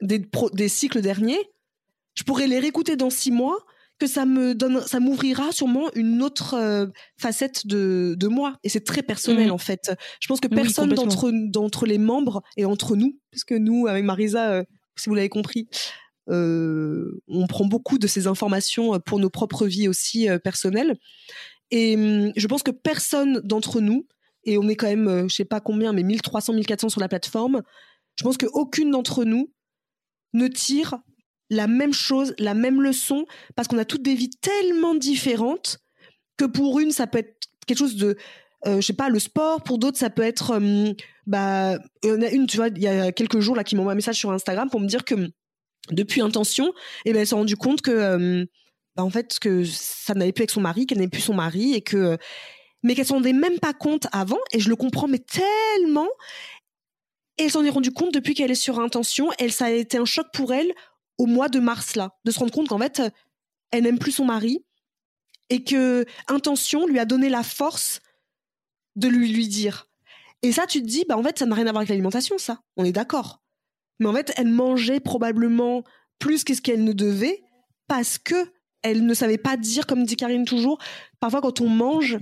[0.00, 1.38] des, pro- des cycles derniers,
[2.14, 3.58] je pourrais les réécouter dans six mois
[3.98, 8.58] que ça me donne, ça m'ouvrira sûrement une autre euh, facette de, de moi.
[8.64, 9.52] Et c'est très personnel Mhm.
[9.52, 9.92] en fait.
[10.20, 13.86] Je pense que Oui, personne d'entre d'entre les membres et entre nous, parce que nous
[13.86, 14.64] avec Marisa, euh,
[14.96, 15.68] si vous l'avez compris,
[16.30, 20.96] euh, on prend beaucoup de ces informations pour nos propres vies aussi personnelles.
[21.70, 24.06] Et hum, je pense que personne d'entre nous,
[24.44, 27.62] et on est quand même, je sais pas combien, mais 1300, 1400 sur la plateforme,
[28.16, 29.52] je pense qu'aucune d'entre nous
[30.32, 30.96] ne tire
[31.52, 35.78] la même chose, la même leçon, parce qu'on a toutes des vies tellement différentes
[36.38, 37.36] que pour une, ça peut être
[37.66, 38.16] quelque chose de,
[38.66, 40.94] euh, je sais pas, le sport, pour d'autres, ça peut être, hum,
[41.26, 43.76] bah, il y en a une, tu vois, il y a quelques jours là qui
[43.76, 45.14] m'envoie un message sur Instagram pour me dire que
[45.90, 46.72] depuis intention,
[47.04, 48.46] eh ben, elle s'est rendue compte que, hum,
[48.96, 51.74] bah, en fait, que ça n'allait plus avec son mari, qu'elle n'avait plus son mari
[51.74, 52.16] et que,
[52.82, 56.08] mais qu'elle s'en rendait même pas compte avant, et je le comprends, mais tellement.
[57.38, 59.30] Elle s'en est rendue compte depuis qu'elle est sur intention.
[59.38, 60.72] Elle, ça a été un choc pour elle
[61.18, 63.02] au mois de mars là, de se rendre compte qu'en fait,
[63.70, 64.64] elle n'aime plus son mari
[65.50, 68.00] et que intention lui a donné la force
[68.96, 69.88] de lui lui dire.
[70.42, 72.36] Et ça, tu te dis, bah en fait, ça n'a rien à voir avec l'alimentation,
[72.38, 72.60] ça.
[72.76, 73.42] On est d'accord.
[74.00, 75.84] Mais en fait, elle mangeait probablement
[76.18, 77.42] plus que ce qu'elle ne devait
[77.86, 80.78] parce que elle ne savait pas dire, comme dit Karine toujours.
[81.20, 82.18] Parfois, quand on mange,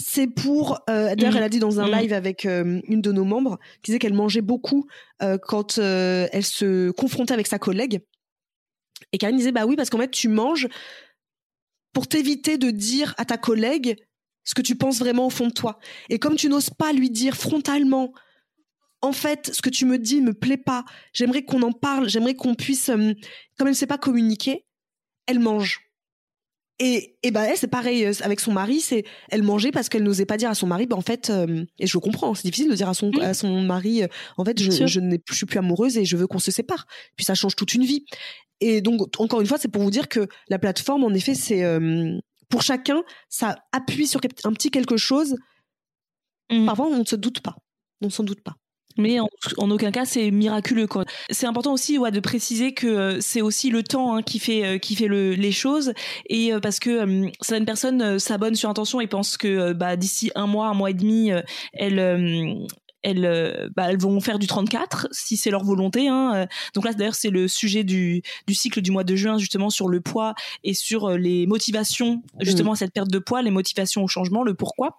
[0.00, 0.78] c'est pour.
[0.88, 1.36] euh, D'ailleurs, Mhm.
[1.38, 1.98] elle a dit dans un Mhm.
[1.98, 4.86] live avec euh, une de nos membres, qui disait qu'elle mangeait beaucoup
[5.22, 8.00] euh, quand euh, elle se confrontait avec sa collègue.
[9.12, 10.68] Et Karine disait bah oui parce qu'en fait tu manges
[11.92, 13.96] pour t'éviter de dire à ta collègue
[14.44, 15.78] ce que tu penses vraiment au fond de toi.
[16.10, 18.12] Et comme tu n'oses pas lui dire frontalement
[19.00, 20.84] en fait, ce que tu me dis me plaît pas.
[21.12, 22.08] J'aimerais qu'on en parle.
[22.08, 23.14] J'aimerais qu'on puisse, euh,
[23.56, 24.64] comme elle ne sait pas communiquer,
[25.26, 25.87] elle mange.
[26.80, 28.80] Et, et ben elle, c'est pareil euh, avec son mari.
[28.80, 30.86] C'est elle mangeait parce qu'elle n'osait pas dire à son mari.
[30.86, 33.20] Ben en fait, euh, et je comprends, c'est difficile de dire à son Mm.
[33.20, 34.02] à son mari.
[34.04, 36.38] euh, en fait, je, je n'ai plus- je suis plus amoureuse et je veux qu'on
[36.38, 36.86] se sépare.
[37.16, 38.04] Puis ça change toute une vie.
[38.60, 41.64] Et donc encore une fois, c'est pour vous dire que la plateforme, en effet, c'est
[41.64, 42.16] euh,
[42.48, 45.34] pour chacun, ça appuie sur un petit quelque chose.
[46.50, 46.66] Mm.
[46.66, 47.56] Parfois, on ne se doute pas.
[48.02, 48.54] On ne s'en doute pas.
[48.98, 50.86] Mais en, en aucun cas, c'est miraculeux.
[51.30, 54.64] C'est important aussi ouais, de préciser que euh, c'est aussi le temps hein, qui fait,
[54.64, 55.92] euh, qui fait le- les choses.
[56.28, 60.46] Et euh, parce que certaines personnes s'abonnent sur intention et pensent que bah, d'ici un
[60.48, 61.30] mois, un mois et demi,
[61.74, 62.66] elles,
[63.02, 66.08] elles, bah, elles vont faire du 34 si c'est leur volonté.
[66.08, 66.46] Hein.
[66.74, 69.88] Donc là, d'ailleurs, c'est le sujet du, du cycle du mois de juin, justement, sur
[69.88, 70.34] le poids
[70.64, 74.54] et sur les motivations, justement, à cette perte de poids, les motivations au changement, le
[74.54, 74.98] pourquoi.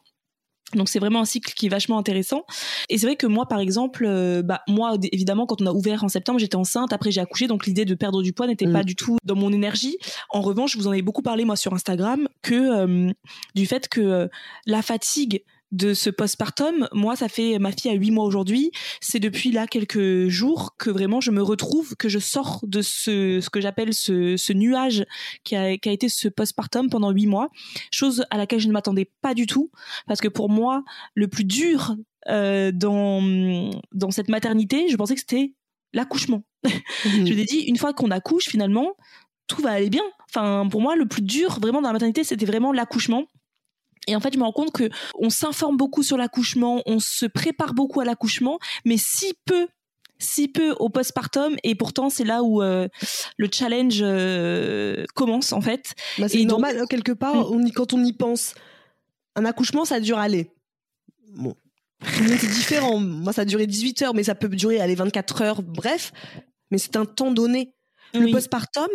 [0.76, 2.46] Donc c'est vraiment un cycle qui est vachement intéressant.
[2.90, 6.04] Et c'est vrai que moi, par exemple, euh, bah moi, évidemment, quand on a ouvert
[6.04, 6.94] en septembre, j'étais enceinte.
[6.94, 8.74] Après, j'ai accouché, donc l'idée de perdre du poids n'était Mm.
[8.74, 9.98] pas du tout dans mon énergie.
[10.30, 13.12] En revanche, je vous en ai beaucoup parlé moi sur Instagram que euh,
[13.56, 14.28] du fait que euh,
[14.66, 18.72] la fatigue de ce postpartum, moi, ça fait ma fille a huit mois aujourd'hui.
[19.02, 23.40] C'est depuis là quelques jours que vraiment je me retrouve, que je sors de ce,
[23.42, 25.06] ce que j'appelle ce, ce nuage
[25.44, 27.50] qui a, qui a été ce postpartum pendant huit mois.
[27.92, 29.72] Chose à laquelle je ne m'attendais pas du tout,
[30.08, 31.96] parce que pour moi, le plus dur
[32.28, 35.54] euh, dans dans cette maternité, je pensais que c'était
[35.94, 36.44] l'accouchement.
[37.04, 38.96] Je l'ai dit, une fois qu'on accouche, finalement,
[39.48, 40.04] tout va aller bien.
[40.30, 43.26] Enfin, pour moi, le plus dur vraiment dans la maternité, c'était vraiment l'accouchement.
[44.08, 47.26] Et en fait, je me rends compte que on s'informe beaucoup sur l'accouchement, on se
[47.26, 49.68] prépare beaucoup à l'accouchement, mais si peu,
[50.18, 51.56] si peu au postpartum.
[51.64, 52.88] Et pourtant, c'est là où euh,
[53.38, 55.94] le challenge euh, commence en fait.
[56.18, 57.54] Bah, c'est Et donc- normal, hein, quelque part, Mm.
[57.54, 58.56] on y- quand on y pense.
[59.36, 60.52] Un accouchement, ça dure aller.
[61.36, 61.56] Bon.
[62.02, 62.98] C'est différent.
[63.00, 66.12] Moi, ça a duré 18 heures, mais ça peut durer aller 24 heures, bref.
[66.72, 67.74] Mais c'est un temps donné.
[68.14, 68.32] Le Oui.
[68.32, 68.88] postpartum,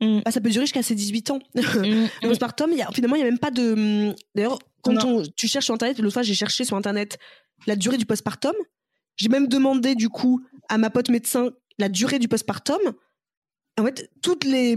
[0.00, 0.20] Mm.
[0.24, 1.38] bah, ça peut durer jusqu'à ses 18 ans.
[1.54, 4.14] Mm, Le postpartum, il y a, finalement, il n'y a même pas de.
[4.34, 7.18] D'ailleurs, quand on- tu cherches sur Internet, l'autre fois, j'ai cherché sur Internet
[7.66, 8.52] la durée du postpartum.
[9.16, 12.78] J'ai même demandé, du coup, à ma pote médecin la durée du postpartum.
[13.78, 14.74] En fait, toutes les,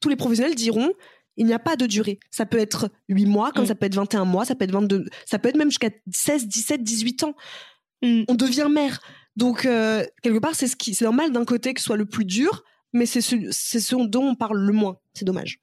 [0.00, 0.90] tous les professionnels diront
[1.38, 2.18] il n'y a pas de durée.
[2.30, 3.68] Ça peut être 8 mois, comme Mm.
[3.68, 6.46] ça peut être 21 mois, ça peut être 22, ça peut être même jusqu'à 16,
[6.46, 7.34] 17, 18 ans.
[8.02, 8.24] Mm.
[8.28, 9.00] On devient mère.
[9.36, 12.04] Donc, euh, quelque part, c'est ce qui, c'est normal d'un côté que ce soit le
[12.04, 14.98] plus dur, mais c'est ce, dont on parle le moins.
[15.14, 15.58] C'est dommage.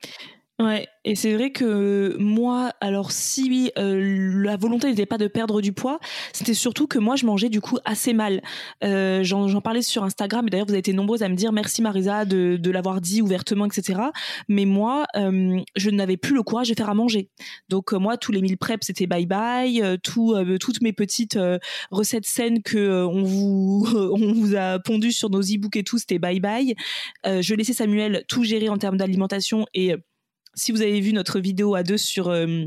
[0.62, 5.62] Ouais, et c'est vrai que moi, alors si euh, la volonté n'était pas de perdre
[5.62, 6.00] du poids,
[6.34, 8.41] c'était surtout que moi je mangeais du coup assez mal.
[8.84, 11.82] Euh, J'en parlais sur Instagram, et d'ailleurs vous avez été nombreuses à me dire merci
[11.82, 14.02] Marisa de, l'avoir dit ouvertement, etc.
[14.50, 17.30] Mais moi, euh, je n'avais plus le courage de faire à manger.
[17.69, 21.39] Donc euh, moi, tous les meal prep c'était bye bye, tout, toutes mes petites
[21.89, 26.19] recettes saines que on vous on vous a pondues sur nos e-books et tout, c'était
[26.19, 26.76] bye bye.
[27.24, 29.95] Je laissais Samuel tout gérer en termes d'alimentation et
[30.53, 32.65] si vous avez vu notre vidéo à deux sur euh,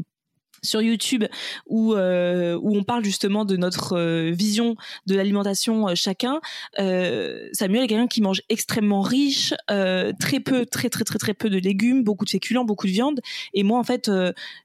[0.64, 1.24] sur YouTube
[1.66, 6.40] où euh, où on parle justement de notre euh, vision de l'alimentation chacun.
[6.76, 11.58] Samuel est quelqu'un qui mange extrêmement riche, très peu, très très très très peu de
[11.58, 13.20] légumes, beaucoup de féculents, beaucoup de viande.
[13.54, 14.10] Et moi en fait,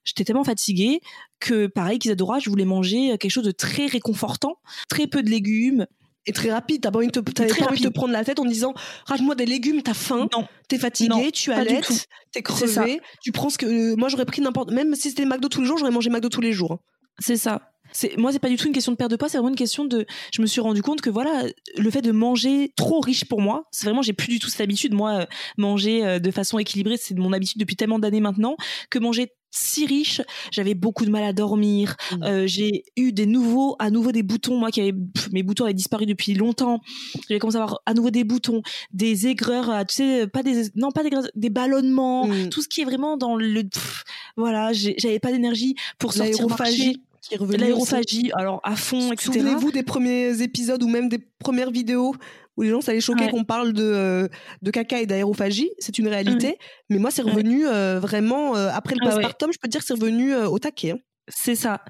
[0.04, 1.02] j'étais tellement fatiguée
[1.40, 4.58] que pareil qu'Isadora, je voulais manger quelque chose de très réconfortant,
[4.90, 5.86] très peu de légumes.
[6.28, 8.38] Et très rapide, t'as pas envie de te, pas envie de te prendre la tête
[8.40, 8.74] en disant
[9.06, 10.28] rate-moi des légumes, t'as faim,
[10.68, 13.66] t'es fatigué, Non, tu allaites, t'es crevé, tu prends ce que.
[13.66, 14.72] euh, moi j'aurais pris n'importe.
[14.72, 16.74] Même si c'était McDo tous les jours, j'aurais mangé McDo tous les jours.
[16.74, 16.80] hein.
[17.20, 17.62] C'est ça.
[17.94, 19.56] C'est moi c'est pas du tout une question de perte de poids, c'est vraiment une
[19.56, 21.46] question de je me suis rendu compte que voilà,
[21.78, 24.60] le fait de manger trop riche pour moi, c'est vraiment j'ai plus du tout cette
[24.60, 25.26] habitude moi euh,
[25.58, 28.58] manger euh, de façon équilibrée, c'est mon habitude depuis tellement d'années maintenant
[28.90, 31.96] que manger si riche, j'avais beaucoup de mal à dormir.
[32.12, 32.24] Mm.
[32.24, 34.58] Euh, j'ai eu des nouveaux, à nouveau des boutons.
[34.58, 36.82] Moi, qui pff, mes boutons avaient disparu depuis longtemps.
[37.28, 38.62] J'avais commencé à avoir à nouveau des boutons,
[38.94, 41.02] des aigreurs, euh, tu sais, pas des, non pas
[41.36, 42.50] des, ballonnements, Mm.
[42.50, 44.04] tout ce qui est vraiment dans le, pff,
[44.36, 46.98] voilà, j'avais pas d'énergie pour sortir marcher.
[47.32, 49.32] L'aérophagie, alors à fond, etc.
[49.34, 52.16] Souvenez-vous des premiers épisodes ou même des premières vidéos
[52.58, 53.32] où les gens ça les choquait Ouais.
[53.32, 54.28] qu'on parle de, euh,
[54.62, 55.70] de caca et d'aérophagie.
[55.80, 56.58] C'est une réalité.
[56.90, 59.52] Mais moi, c'est revenu euh, vraiment euh, après le Ah postpartum.
[59.54, 60.92] Je peux te dire que c'est revenu euh, au taquet.
[60.92, 60.98] hein.
[61.30, 61.82] C'est ça.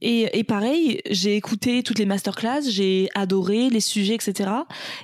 [0.00, 4.50] Et, et pareil, j'ai écouté toutes les masterclass, j'ai adoré les sujets, etc.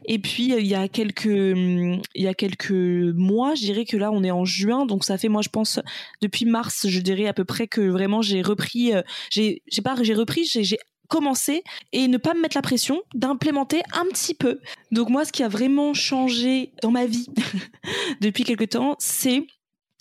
[0.07, 3.97] Et puis il y a quelques, hum, il y a quelques mois, je dirais que
[3.97, 5.79] là on est en juin, donc ça fait moi je pense
[6.21, 8.91] depuis mars, je dirais à peu près que vraiment j'ai repris,
[9.31, 13.03] j'ai, j'ai pas, j'ai repris, j'ai, j'ai commencé et ne pas me mettre la pression
[13.15, 14.61] d'implémenter un petit peu.
[14.91, 17.27] Donc moi, ce qui a vraiment changé dans ma vie
[18.21, 19.47] depuis quelque temps, c'est,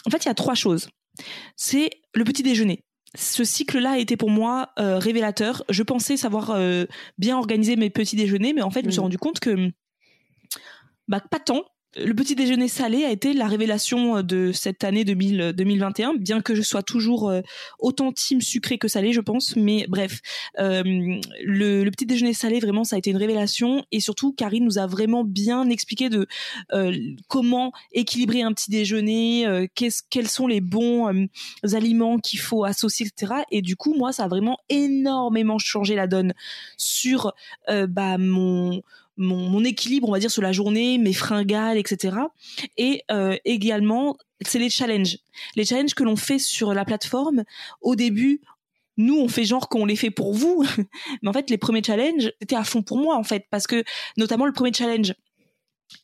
[0.06, 0.90] en fait, il y a trois choses.
[1.56, 2.82] C'est le petit déjeuner
[3.18, 5.64] ce cycle-là a été pour moi euh, révélateur.
[5.70, 6.86] Je pensais savoir euh,
[7.18, 9.04] bien organiser mes petits déjeuners, mais en fait, je me suis Mhm.
[9.06, 9.72] rendu compte que
[11.08, 11.64] bah, pas tant.
[11.98, 16.42] Le petit déjeuner salé a été la révélation euh, de cette année 2000, 2021, bien
[16.42, 17.42] que je sois toujours euh,
[17.80, 19.56] autant team sucré que salé, je pense.
[19.56, 20.20] Mais bref,
[20.60, 23.84] euh, le, petit déjeuner salé, vraiment, ça a été une révélation.
[23.92, 26.10] Et surtout, Karine nous a vraiment bien expliqué
[26.74, 31.28] euh, comment équilibrer un petit déjeuner, euh, quels sont les bons euh,
[31.74, 33.34] aliments qu'il faut associer, etc.
[33.52, 36.34] Et du coup, moi, ça a vraiment énormément changé la donne
[36.78, 37.34] sur
[37.70, 38.82] euh, bah, mon,
[39.18, 42.18] mon, mon équilibre, on va dire, sur la journée, mes fringales, etc.
[42.78, 45.18] Et euh, également, c'est les challenges.
[45.56, 47.44] Les challenges que l'on fait sur la plateforme,
[47.82, 48.42] au début,
[48.98, 50.66] nous, on fait genre qu'on les fait pour vous.
[51.22, 53.46] Mais en fait, les premiers challenges, c'était à fond pour moi, en fait.
[53.50, 53.84] Parce que,
[54.18, 55.14] notamment, le premier challenge,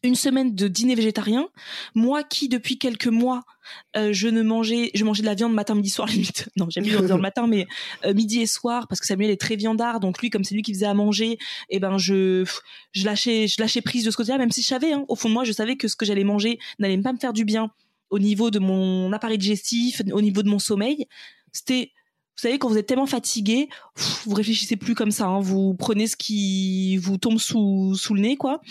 [0.04, 1.48] une semaine de dîner végétarien.
[1.96, 3.44] Moi qui, depuis quelques mois,
[3.96, 6.50] euh, je ne mangeais, je mangeais de la viande matin, midi, soir, limite.
[6.56, 7.68] Non, j'aime bien le matin, mais
[8.06, 10.62] euh, midi et soir, parce que Samuel est très viandard, donc lui, comme c'est lui
[10.62, 11.38] qui faisait à manger,
[11.70, 12.46] et ben je,
[12.94, 15.30] je lâchais, je lâchais prise de ce côté-là, même si je savais, hein, au fond
[15.30, 17.72] de moi, je savais que ce que j'allais manger n'allait pas me faire du bien
[18.10, 21.08] au niveau de mon appareil digestif, au niveau de mon sommeil.
[21.54, 21.92] C'était
[22.42, 23.70] savez, quand vous êtes tellement fatigué,
[24.26, 25.26] vous réfléchissez plus comme ça.
[25.28, 28.62] hein, vous prenez ce qui vous tombe sous, sous le nez, quoi.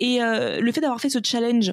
[0.00, 1.72] Et euh, le fait d'avoir fait ce challenge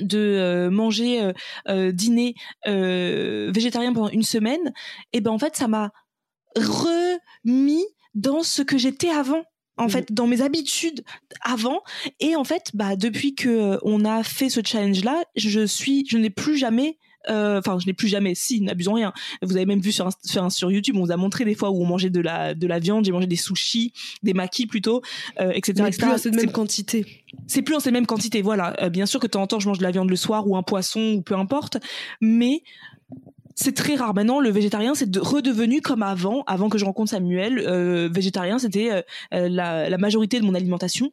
[0.00, 1.32] de euh, manger
[1.68, 2.34] euh, dîner
[2.66, 4.72] végétarien pendant une semaine,
[5.12, 5.90] et ben en fait ça m'a
[6.56, 9.42] remis dans ce que j'étais avant
[9.76, 9.90] en Mhm.
[9.90, 11.04] fait dans mes habitudes
[11.42, 11.82] avant
[12.20, 16.18] et en fait bah depuis que on a fait ce challenge là je suis je
[16.18, 19.80] n'ai plus jamais euh, enfin je n'ai plus jamais si n'abusons rien vous avez même
[19.80, 22.54] vu sur sur, YouTube on vous a montré des fois où on mangeait de la
[22.54, 25.02] de la viande j'ai mangé des sushis des maquis plutôt
[25.40, 26.02] euh, etc Mais etc.
[26.06, 27.24] plus à cette même quantité.
[27.46, 28.74] c'est plus en ces mêmes quantités, voilà.
[28.82, 30.46] Euh, bien sûr que de temps en temps, je mange de la viande le soir
[30.48, 31.78] ou un poisson ou peu importe,
[32.20, 32.62] mais
[33.54, 34.14] c'est très rare.
[34.14, 37.58] Maintenant, le végétarien, c'est de- redevenu comme avant, avant que je rencontre Samuel.
[37.58, 38.90] Euh, végétarien, c'était
[39.34, 41.10] euh, la, la majorité de mon alimentation.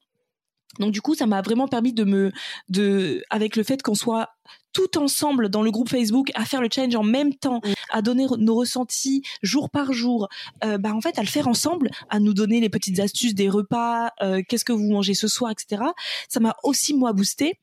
[0.79, 2.31] Donc du coup, ça m'a vraiment permis de me,
[2.69, 4.29] de, avec le fait qu'on soit
[4.75, 7.61] tout ensemble dans le groupe Facebook à faire le challenge en même temps,
[7.91, 10.27] à donner nos ressentis jour par jour,
[10.65, 13.47] euh, bah en fait à le faire ensemble, à nous donner les petites astuces des
[13.47, 15.81] repas, euh, qu'est-ce que vous mangez ce soir, etc.
[16.27, 17.57] Ça m'a aussi moi boosté.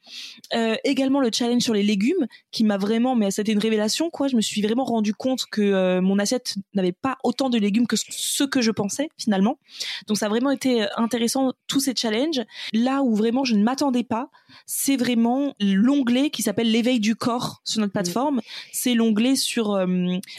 [0.55, 4.29] Euh, également le challenge sur les légumes qui m'a vraiment, mais c'était une révélation quoi.
[4.29, 7.87] Je me suis vraiment rendu compte que euh, mon assiette n'avait pas autant de légumes
[7.87, 9.59] que ce que je pensais finalement.
[10.07, 12.40] Donc ça a vraiment été intéressant tous ces challenges.
[12.72, 14.31] Là où vraiment je ne m'attendais pas,
[14.64, 18.41] c'est vraiment l'onglet qui s'appelle l'éveil du corps sur notre plateforme.
[18.73, 19.87] C'est l'onglet sur, euh,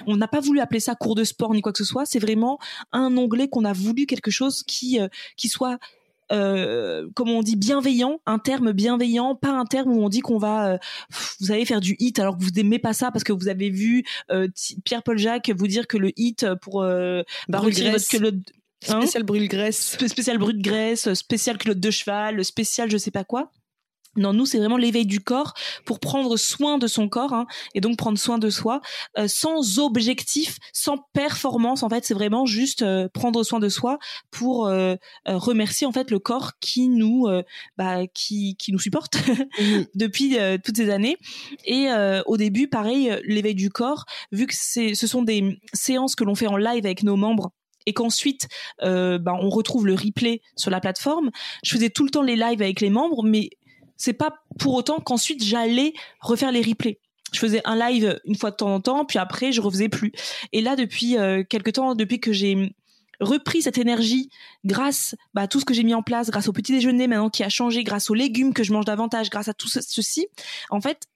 [0.08, 2.08] on n'a pas voulu appeler ça cours de sport ni quoi que ce soit.
[2.08, 2.58] C'est vraiment
[2.91, 5.78] un onglet qu'on a voulu quelque chose qui euh, qui soit
[6.32, 10.38] euh, comment on dit bienveillant, un terme bienveillant, pas un terme où on dit qu'on
[10.39, 10.78] va, euh,
[11.41, 13.69] vous allez faire du hit alors que vous n'aimez pas ça parce que vous avez
[13.69, 14.47] vu euh,
[14.86, 18.36] Pierre-Paul Jacques vous dire que le hit pour euh, bah, votre culotte,
[18.88, 19.95] hein Spécial brûle-graisse.
[19.97, 23.52] Spé- spécial brut de graisse, spécial culotte de cheval, spécial je sais pas quoi.
[24.15, 25.54] Non, nous c'est vraiment l'éveil du corps
[25.86, 28.82] pour prendre soin de son corps hein, et donc prendre soin de soi
[29.17, 31.84] euh, sans objectif, sans performance.
[31.84, 33.97] En fait, c'est vraiment juste euh, prendre soin de soi
[34.32, 34.95] pour euh,
[35.28, 37.43] euh, remercier en fait le corps qui nous euh,
[37.78, 39.17] bah, qui qui nous supporte
[39.60, 39.86] Mhm.
[39.95, 41.17] depuis euh, toutes ces années.
[41.65, 46.15] Et euh, au début, pareil, l'éveil du corps, vu que c'est ce sont des séances
[46.15, 47.52] que l'on fait en live avec nos membres
[47.86, 48.47] et qu'ensuite
[48.82, 51.32] euh, bah, on retrouve le replay sur la plateforme.
[51.63, 53.49] Je faisais tout le temps les lives avec les membres, mais
[53.97, 56.99] c'est pas pour autant qu'ensuite j'allais refaire les replays.
[57.32, 60.12] Je faisais un live une fois de temps en temps, puis après je refaisais plus.
[60.51, 62.75] Et là, depuis euh, quelque temps, depuis que j'ai
[63.19, 64.29] repris cette énergie
[64.65, 67.29] grâce bah, à tout ce que j'ai mis en place, grâce au petit déjeuner maintenant
[67.29, 70.27] qui a changé, grâce aux légumes que je mange davantage, grâce à tout ce- ceci,
[70.69, 71.08] en fait,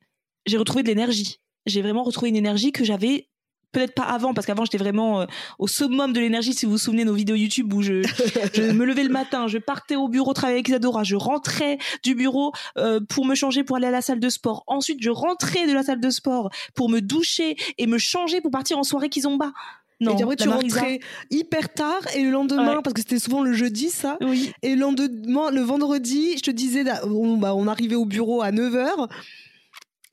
[0.45, 1.39] j'ai retrouvé de l'énergie.
[1.65, 3.27] J'ai vraiment retrouvé une énergie que j'avais
[3.71, 5.25] peut-être pas avant parce qu'avant j'étais vraiment euh,
[5.59, 8.01] au summum de l'énergie si vous vous souvenez de nos vidéos YouTube où je,
[8.53, 12.15] je me levais le matin je partais au bureau travailler avec Isadora je rentrais du
[12.15, 15.67] bureau euh, pour me changer pour aller à la salle de sport ensuite je rentrais
[15.67, 19.09] de la salle de sport pour me doucher et me changer pour partir en soirée
[19.09, 19.51] Kizomba
[19.99, 20.99] non et puis après, tu Marisa- rentrais
[21.31, 22.81] hyper tard et le lendemain, Ouais.
[22.83, 24.17] parce que c'était souvent le jeudi, ça.
[24.21, 28.43] oui Et le lendemain, le vendredi, je te disais, on, bah, on arrivait au bureau
[28.43, 29.09] à 9h.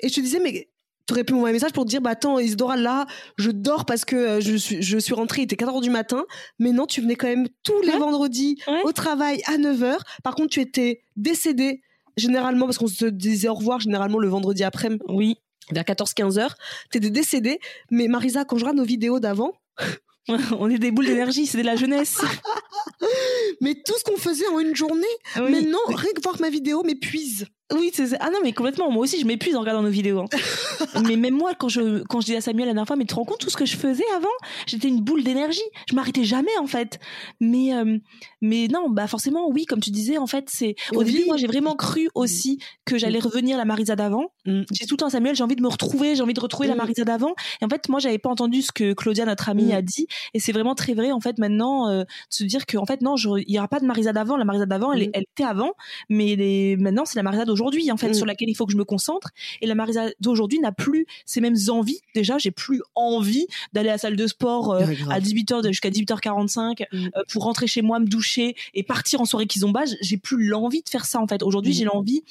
[0.01, 0.69] Et je te disais, mais
[1.07, 3.85] tu aurais pu m'envoyer un message pour te dire, bah attends, Isidora, là, je dors
[3.85, 6.25] parce que euh, je suis, je suis rentrée, il était 4h du matin.
[6.59, 7.99] Mais non, tu venais quand même tous les Ouais.
[7.99, 8.83] vendredis Ouais.
[8.85, 9.99] au travail à 9h.
[10.23, 11.83] Par contre, tu étais décédée,
[12.17, 15.37] généralement, parce qu'on se disait au revoir, généralement, le vendredi après, oui
[15.73, 16.55] vers 14-15 heures.
[16.91, 17.59] T'étais décédée.
[17.91, 19.53] Mais Marisa, quand je regarde nos vidéos d'avant,
[20.59, 22.19] on est des boules d'énergie c'est de la jeunesse
[23.61, 25.51] mais tout ce qu'on faisait en une journée, Oui.
[25.51, 27.47] maintenant, rien que voir ma vidéo m'épuise.
[27.75, 28.15] Oui, c'est.
[28.21, 28.91] Ah non, mais complètement.
[28.91, 30.21] Moi aussi, je m'épuise en regardant nos vidéos.
[30.21, 30.27] hein.
[31.07, 33.09] mais même moi, quand je, quand je dis à Samuel la dernière fois, mais tu
[33.09, 34.29] te rends compte tout ce que je faisais avant?
[34.67, 35.61] J'étais une boule d'énergie.
[35.89, 36.99] Je m'arrêtais jamais, en fait.
[37.41, 37.99] Mais, euh,
[38.41, 40.75] mais non, bah forcément, oui, comme tu disais, en fait, c'est.
[40.93, 41.05] Au Oui.
[41.07, 44.27] début, moi, j'ai vraiment cru aussi que j'allais revenir la Marisa d'avant.
[44.47, 44.63] Mm.
[44.73, 46.75] J'ai tout le temps, Samuel, j'ai envie de me retrouver, j'ai envie de retrouver la
[46.75, 46.79] Mm.
[46.79, 47.35] Marisa d'avant.
[47.61, 49.73] Et en fait, moi, j'avais pas entendu ce que Claudia, notre amie, Mm.
[49.73, 50.07] a dit.
[50.35, 53.01] Et c'est vraiment très vrai, en fait, maintenant, euh, de se dire que, en fait,
[53.03, 54.37] non, il y aura pas de Marisa d'avant.
[54.37, 55.13] La Marisa d'avant, elle, Mm.
[55.15, 55.73] était avant,
[56.09, 58.15] mais les- maintenant, c'est la Marisa d'aujourd'hui, en fait, Mm.
[58.15, 59.31] sur laquelle il faut que je me concentre.
[59.61, 62.01] Et la Marisa d'aujourd'hui n'a plus ces mêmes envies.
[62.15, 65.91] Déjà, j'ai plus envie d'aller à la salle de sport euh, à 18h de- jusqu'à
[65.91, 67.07] 18h45 Mm.
[67.17, 69.85] euh, pour rentrer chez moi, me doucher et partir en soirée kizomba.
[70.01, 71.43] J'ai plus l'envie de faire ça, en fait.
[71.43, 71.77] Aujourd'hui, Mm.
[71.77, 72.23] j'ai l'envie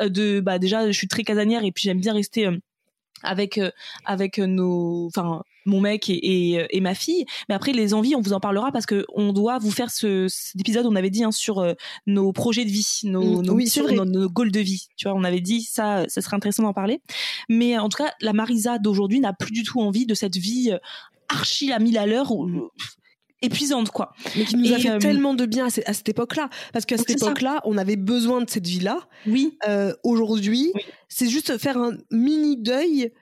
[0.00, 2.48] euh, de, bah, déjà, je suis très casanière et puis j'aime bien rester
[3.22, 3.70] avec, euh,
[4.04, 7.24] avec nos, enfin, mon mec et, et, et ma fille.
[7.48, 10.26] Mais après, les envies, on vous en parlera parce que on doit vous faire ce,
[10.28, 11.74] cet épisode, on avait dit, hein, sur euh,
[12.06, 14.88] nos projets de vie, nos, Mm, nos oui, missions, nos, nos goals de vie.
[14.96, 17.00] Tu vois, on avait dit ça, ça serait intéressant d'en parler.
[17.48, 20.70] Mais en tout cas, la Marisa d'aujourd'hui n'a plus du tout envie de cette vie
[20.72, 20.78] euh,
[21.28, 22.96] archi à mille à l'heure pff,
[23.42, 24.12] épuisante, quoi.
[24.36, 26.48] Mais qui nous a Et, fait euh, tellement de bien à, ce- à cette époque-là.
[26.72, 29.08] Parce qu'à cette époque-là, on avait besoin de cette vie-là.
[29.26, 29.56] Oui.
[29.68, 30.82] Euh, Aujourd'hui, Oui.
[31.08, 33.12] c'est juste faire un mini deuil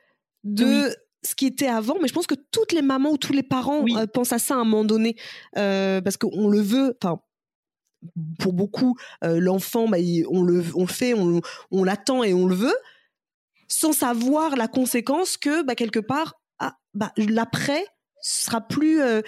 [0.44, 1.96] de ce qui était avant.
[2.00, 3.94] Mais je pense que toutes les mamans ou tous les parents Oui.
[3.96, 5.16] euh, pensent à ça à un moment donné.
[5.56, 6.96] Euh, parce qu'on le veut.
[7.02, 7.20] Enfin.
[8.38, 11.40] Pour beaucoup, l'enfant, bah, il- on, le, on le fait, on,
[11.72, 12.76] on l'attend et on le veut,
[13.66, 17.84] sans savoir la conséquence que, bah, quelque part, ah, bah, l'après
[18.22, 19.22] ce sera plus euh,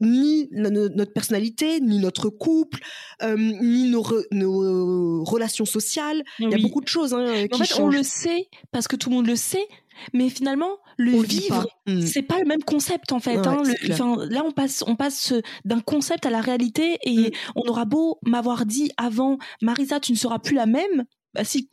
[0.00, 2.80] ni no- no- notre personnalité, ni notre couple,
[3.22, 6.22] euh, ni nos, re- nos relations sociales.
[6.38, 8.96] Il y a beaucoup de choses hein, qui en fait, on le sait parce que
[8.96, 9.66] tout le monde le sait,
[10.12, 11.66] mais finalement, le On vivre.
[11.86, 12.00] Mm.
[12.02, 13.36] c'est pas le même concept en fait.
[13.38, 13.62] Ouais, hein.
[13.64, 17.30] Le- là, on passe, on passe euh, d'un concept à la réalité et Mm.
[17.56, 21.04] on aura beau m'avoir dit avant, Marisa, tu ne seras plus la même.
[21.34, 21.68] Bah si,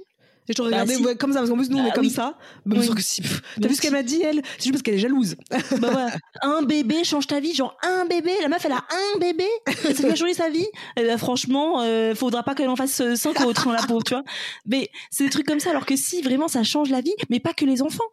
[0.50, 1.06] Et je te regardais Bah, si.
[1.06, 2.10] ouais, comme ça, parce qu'en plus, nous, on est Bah, comme oui.
[2.12, 2.38] ça.
[2.66, 2.84] Bah, Oui.
[2.86, 3.22] sûr que si.
[3.22, 3.30] T'as
[3.62, 4.42] Mais vu ce qu'elle m'a dit, elle?
[4.58, 5.36] C'est juste parce qu'elle est jalouse.
[5.80, 6.12] bah voilà.
[6.42, 8.32] Un bébé change ta vie, genre un bébé.
[8.42, 9.46] La meuf, elle a un bébé.
[9.94, 10.66] Ça lui a changé sa vie.
[10.98, 14.04] Et ben, franchement, euh, faudra pas qu'elle en fasse euh, cinq autres, hein, la pauvre,
[14.04, 14.24] tu vois.
[14.66, 15.70] Mais c'est des trucs comme ça.
[15.70, 18.04] Alors que si vraiment ça change la vie, mais pas que les enfants.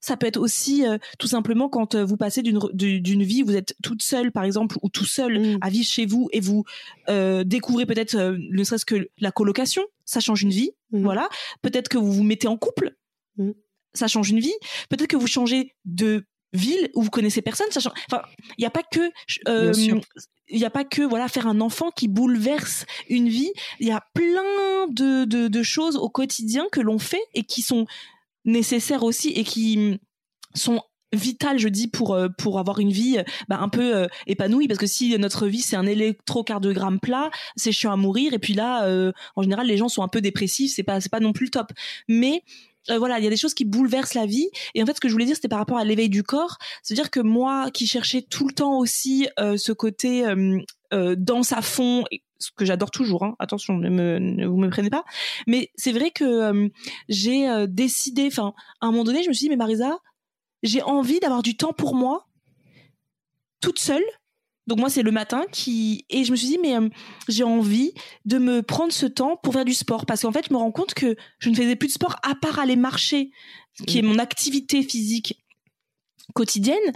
[0.00, 3.56] Ça peut être aussi euh, tout simplement quand euh, vous passez d'une d'une vie, vous
[3.56, 5.58] êtes toute seule par exemple ou tout seul Mm.
[5.62, 6.64] à vivre chez vous et vous
[7.08, 10.72] euh, découvrez peut-être euh, ne serait-ce que la colocation, ça change une vie.
[10.90, 11.02] Mm.
[11.02, 11.28] Voilà.
[11.62, 12.94] Peut-être que vous vous mettez en couple,
[13.36, 13.52] Mm.
[13.94, 14.54] ça change une vie.
[14.90, 17.92] Peut-être que vous changez de ville où vous connaissez personne, ça change.
[18.10, 18.22] Enfin,
[18.56, 19.00] il n'y a pas que
[19.48, 19.72] euh,
[20.48, 23.52] il n'y a pas que voilà faire un enfant qui bouleverse une vie.
[23.80, 27.60] Il y a plein de, de, de choses au quotidien que l'on fait et qui
[27.60, 27.86] sont
[28.46, 30.00] nécessaires aussi et qui
[30.54, 30.80] sont
[31.12, 34.68] vitales, je dis, pour euh, pour avoir une vie euh, bah, un peu euh, épanouie.
[34.68, 38.34] Parce que si notre vie c'est un électrocardiogramme plat, c'est chiant à mourir.
[38.34, 40.72] Et puis là, euh, en général, les gens sont un peu dépressifs.
[40.74, 41.72] C'est pas c'est pas non plus le top.
[42.08, 42.42] Mais
[42.90, 44.48] euh, voilà, il y a des choses qui bouleversent la vie.
[44.74, 46.58] Et en fait, ce que je voulais dire, c'était par rapport à l'éveil du corps.
[46.82, 50.24] C'est-à-dire que moi, qui cherchais tout le temps aussi euh, ce côté
[50.90, 52.04] danse à fond,
[52.38, 55.04] ce que j'adore toujours, hein, attention, ne, me, ne vous me prenez pas,
[55.46, 56.70] mais c'est vrai que
[57.10, 59.98] j'ai décidé, enfin, à un moment donné, je me suis dit, mais Marisa,
[60.62, 62.26] j'ai envie d'avoir du temps pour moi,
[63.60, 64.04] toute seule.
[64.66, 66.04] Donc moi, c'est le matin qui...
[66.10, 66.88] Et je me suis dit, mais euh,
[67.26, 67.92] j'ai envie
[68.26, 70.04] de me prendre ce temps pour faire du sport.
[70.04, 72.34] Parce qu'en fait, je me rends compte que je ne faisais plus de sport à
[72.34, 73.30] part aller marcher,
[73.86, 75.42] qui est mon activité physique
[76.34, 76.92] quotidienne.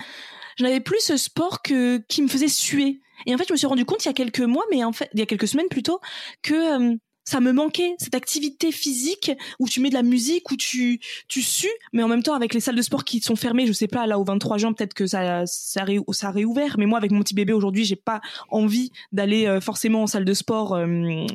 [0.59, 3.01] Je n'avais plus ce sport que, qui me faisait suer.
[3.27, 4.93] Et en fait, je me suis rendu compte il y a quelques mois, mais en
[4.93, 6.01] fait, il y a quelques semaines plutôt,
[6.43, 10.57] que euh, ça me manquait, cette activité physique où tu mets de la musique, où
[10.57, 13.67] tu, tu sues, mais en même temps, avec les salles de sport qui sont fermées,
[13.67, 16.77] je sais pas, là, au 23 juin, peut-être que ça, ça, ré- ça a réouvert,
[16.79, 18.21] mais moi, avec mon petit bébé aujourd'hui, j'ai pas
[18.51, 20.75] envie d'aller euh, forcément en salle de sport.
[20.75, 21.27] euh,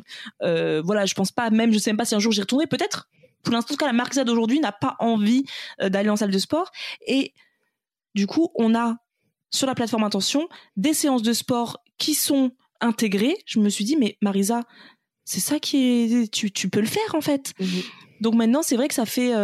[0.42, 2.66] euh, voilà, je pense pas, même, je sais même pas si un jour j'y retournerai,
[2.66, 3.08] peut-être.
[3.42, 5.44] Pour l'instant, en tout cas, la Marquisa d'aujourd'hui n'a pas envie
[5.80, 6.70] d'aller en salle de sport.
[7.06, 7.32] Et
[8.14, 8.96] du coup, on a
[9.50, 13.36] sur la plateforme Intention des séances de sport qui sont intégrées.
[13.46, 14.64] Je me suis dit, mais Marisa,
[15.28, 16.32] c'est ça qui est.
[16.32, 17.52] Tu, tu peux le faire en fait.
[18.22, 19.34] Donc maintenant, c'est vrai que ça fait.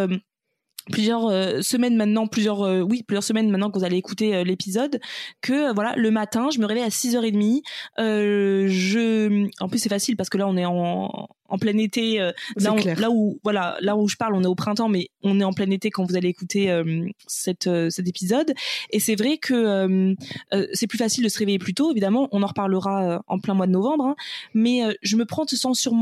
[0.93, 4.45] Plusieurs euh, semaines maintenant, plusieurs euh, oui, plusieurs semaines maintenant que vous allez écouter euh,
[4.45, 5.01] l'épisode,
[5.41, 7.63] que euh, voilà, le matin, je me réveille à 6h30,
[7.99, 12.21] euh, je en plus c'est facile parce que là on est en en plein été
[12.21, 15.09] euh, là, on- là où voilà, là où je parle, on est au printemps mais
[15.23, 18.53] on est en plein été quand vous allez écouter euh, cette cet épisode.
[18.91, 20.15] Et c'est vrai que euh,
[20.55, 23.39] euh, c'est plus facile de se réveiller plus tôt évidemment, on en reparlera euh, en
[23.39, 24.17] plein mois de novembre hein,
[24.55, 25.93] mais euh, je me prends ce temps sur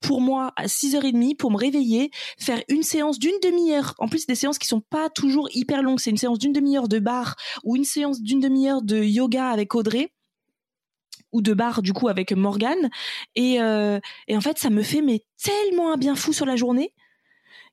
[0.00, 3.94] pour moi à 6h30 pour me réveiller, faire une séance d'une demi-heure.
[3.98, 5.98] En plus, des séances qui sont pas toujours hyper longues.
[6.00, 7.34] C'est une séance d'une demi-heure de bar
[7.64, 10.12] ou une séance d'une demi-heure de yoga avec Audrey
[11.32, 12.90] ou de bar du coup avec Morgane.
[13.34, 16.56] Et, euh, et en fait, ça me fait mais tellement un bien fou sur la
[16.56, 16.92] journée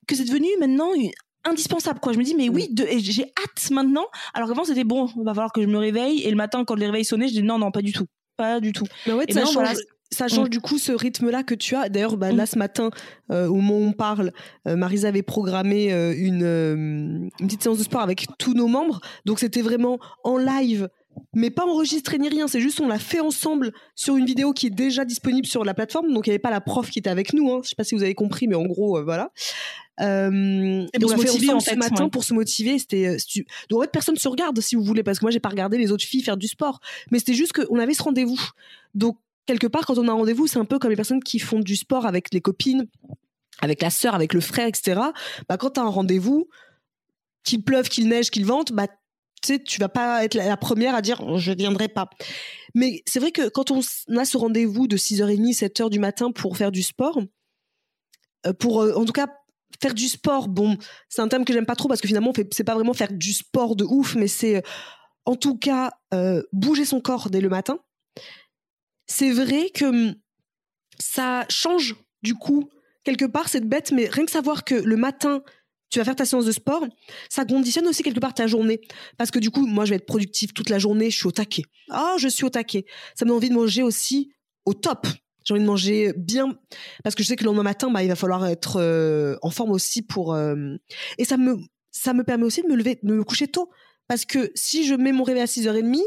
[0.06, 1.10] que c'est devenu maintenant une-
[1.44, 5.04] indispensable quoi je me dis mais oui et j'ai hâte maintenant alors qu'avant c'était bon
[5.22, 7.42] va falloir que je me réveille et le matin quand les réveils sonnaient je dis
[7.44, 8.06] non non pas du tout
[8.36, 9.72] pas du tout Mais ouais, Et ça change, voilà.
[10.10, 10.50] Ça change Mm.
[10.50, 11.88] du coup ce rythme-là que tu as.
[11.88, 12.36] D'ailleurs, bah, Mm.
[12.36, 12.90] là ce matin,
[13.30, 14.32] euh, au moment où on parle,
[14.68, 19.00] euh, Marisa avait programmé euh, une, une petite séance de sport avec tous nos membres.
[19.24, 20.88] Donc c'était vraiment en live,
[21.34, 22.46] mais pas enregistré ni rien.
[22.46, 25.74] C'est juste on l'a fait ensemble sur une vidéo qui est déjà disponible sur la
[25.74, 26.12] plateforme.
[26.12, 27.50] Donc il n'y avait pas la prof qui était avec nous.
[27.52, 27.60] Hein.
[27.64, 29.30] Je sais pas si vous avez compris, mais en gros, voilà.
[30.00, 32.10] Euh, Et pour on l'a fait ensemble en ce matin ouais.
[32.10, 32.78] pour se motiver.
[32.78, 33.16] C'était,
[33.70, 35.78] donc en fait personne se regarde si vous voulez, parce que moi j'ai pas regardé
[35.78, 36.80] les autres filles faire du sport.
[37.10, 38.40] Mais c'était juste qu'on avait ce rendez-vous.
[38.94, 41.38] Donc quelque part, quand on a un rendez-vous, c'est un peu comme les personnes qui
[41.38, 42.86] font du sport avec les copines,
[43.60, 45.00] avec la sœur, avec le frère, etc.
[45.48, 46.48] Bah, quand tu as un rendez-vous,
[47.44, 48.88] qu'il pleuve, qu'il neige, qu'il vente, bah,
[49.42, 52.10] tu sais, vas pas être la première à dire je viendrai pas.
[52.74, 53.80] Mais c'est vrai que quand on
[54.16, 57.20] a ce rendez-vous de 6h30, 7h du matin pour faire du sport,
[58.46, 59.28] euh, pour euh, en tout cas
[59.80, 60.76] faire du sport, bon,
[61.08, 63.32] c'est un terme que j'aime pas trop parce que finalement, c'est pas vraiment faire du
[63.32, 64.62] sport de ouf, mais c'est
[65.24, 67.78] en tout cas euh, bouger son corps dès le matin.
[69.06, 70.14] C'est vrai que hum,
[70.98, 72.68] ça change du coup
[73.04, 75.42] quelque part, c'est bête, mais rien que savoir que le matin,
[75.90, 76.84] tu vas faire ta séance de sport,
[77.30, 78.80] ça conditionne aussi quelque part ta journée.
[79.16, 81.30] Parce que du coup, moi, je vais être productive toute la journée, je suis au
[81.30, 81.62] taquet.
[81.90, 82.84] Ah, je suis au taquet.
[83.14, 84.32] Ça me donne envie de manger aussi
[84.64, 85.06] au top.
[85.44, 86.58] J'ai envie de manger bien.
[87.04, 89.50] Parce que je sais que le lendemain matin, bah, il va falloir être euh, en
[89.50, 90.34] forme aussi pour.
[90.34, 90.74] euh,
[91.18, 91.56] Et ça me,
[91.92, 93.70] ça me permet aussi de me lever, de me coucher tôt.
[94.08, 96.00] Parce que si je mets mon réveil à 6h30,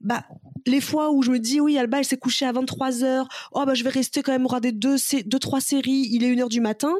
[0.00, 0.24] bah,
[0.66, 3.74] les fois où je me dis, oui, Alba, elle s'est couchée à 23h, oh, bah,
[3.74, 6.94] je vais rester quand même regarder deux, deux, trois séries, il est 1h du matin.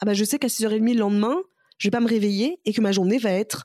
[0.00, 1.36] Ah, bah, je sais qu'à 6h30 le lendemain,
[1.78, 3.64] je vais pas me réveiller et que ma journée va être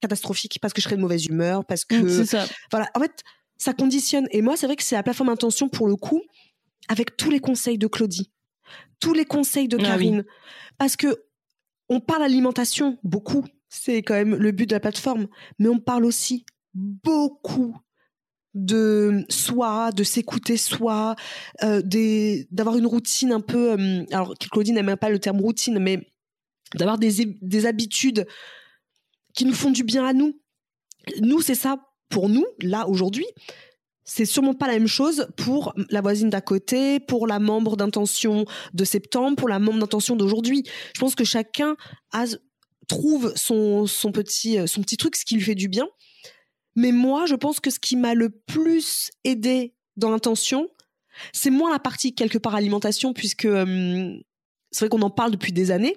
[0.00, 1.96] catastrophique parce que je serai de mauvaise humeur, parce que.
[1.96, 2.88] Mm, ça Voilà.
[2.94, 3.22] En fait,
[3.56, 4.26] ça conditionne.
[4.30, 6.22] Et moi, c'est vrai que c'est la plateforme Intention pour le coup,
[6.88, 8.30] avec tous les conseils de Claudie.
[9.00, 9.86] tous les conseils de Ah oui.
[9.88, 10.24] Karine,
[10.78, 11.24] parce que
[11.88, 15.26] on parle alimentation beaucoup, c'est quand même le but de la plateforme,
[15.58, 17.76] mais on parle aussi beaucoup
[18.54, 21.16] de soi, de s'écouter soi,
[21.62, 21.82] euh,
[22.50, 23.72] d'avoir une routine un peu.
[23.78, 26.12] euh, alors, Claudine n'aime pas le terme routine, mais
[26.74, 28.26] d'avoir des, des habitudes
[29.34, 30.38] qui nous font du bien à nous.
[31.20, 31.78] Nous, c'est ça
[32.10, 33.26] pour nous, là, aujourd'hui.
[34.04, 38.44] C'est sûrement pas la même chose pour la voisine d'à côté, pour la membre d'intention
[38.74, 40.64] de septembre, pour la membre d'intention d'aujourd'hui.
[40.94, 41.76] Je pense que chacun
[42.12, 42.24] a,
[42.88, 45.86] trouve son, petit, son petit truc, ce qui lui fait du bien.
[46.74, 50.68] Mais moi, je pense que ce qui m'a le plus aidé dans l'intention,
[51.32, 54.16] c'est moins la partie quelque part alimentation, puisque euh,
[54.70, 55.96] c'est vrai qu'on en parle depuis des années.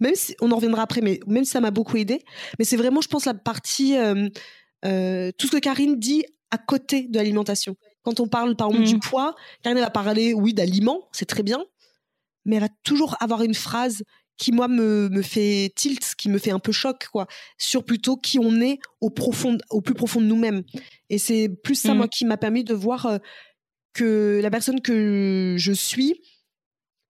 [0.00, 2.22] Même si on en reviendra après, mais même si ça m'a beaucoup aidé.
[2.58, 4.28] Mais c'est vraiment, je pense, la partie euh,
[4.84, 7.76] euh, tout ce que Karine dit à côté de l'alimentation.
[8.02, 11.42] Quand on parle par exemple du poids, Karine elle va parler, oui, d'aliments, c'est très
[11.42, 11.64] bien,
[12.44, 14.02] mais elle va toujours avoir une phrase
[14.38, 17.26] qui moi me, me fait tilt, qui me fait un peu choc, quoi,
[17.58, 20.62] sur plutôt qui on est au profond, au plus profond de nous-mêmes.
[21.10, 21.96] Et c'est plus ça Mhm.
[21.98, 23.18] moi qui m'a permis de voir euh,
[23.94, 26.20] que la personne que je suis,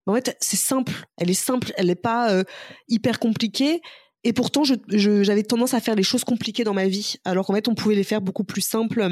[0.06, 0.92] en fait, c'est simple.
[1.16, 1.72] Elle est simple.
[1.76, 2.44] Elle n'est pas euh,
[2.88, 3.80] hyper compliquée.
[4.22, 7.46] Et pourtant, je- je- j'avais tendance à faire les choses compliquées dans ma vie, alors
[7.46, 9.04] qu'en fait, on pouvait les faire beaucoup plus simples.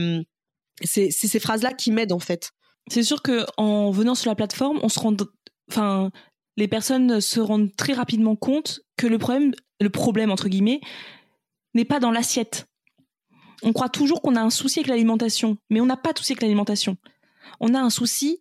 [0.82, 2.50] C'est c'est ces phrases-là qui m'aident en fait.
[2.90, 5.14] C'est sûr que en venant sur la plateforme, on se rend,
[5.70, 6.10] enfin,
[6.56, 10.80] les personnes se rendent très rapidement compte que le problème, le problème entre guillemets,
[11.74, 12.66] n'est pas dans l'assiette.
[13.62, 16.32] On croit toujours qu'on a un souci avec l'alimentation, mais on n'a pas de souci
[16.32, 16.96] avec l'alimentation.
[17.60, 18.40] On a un souci.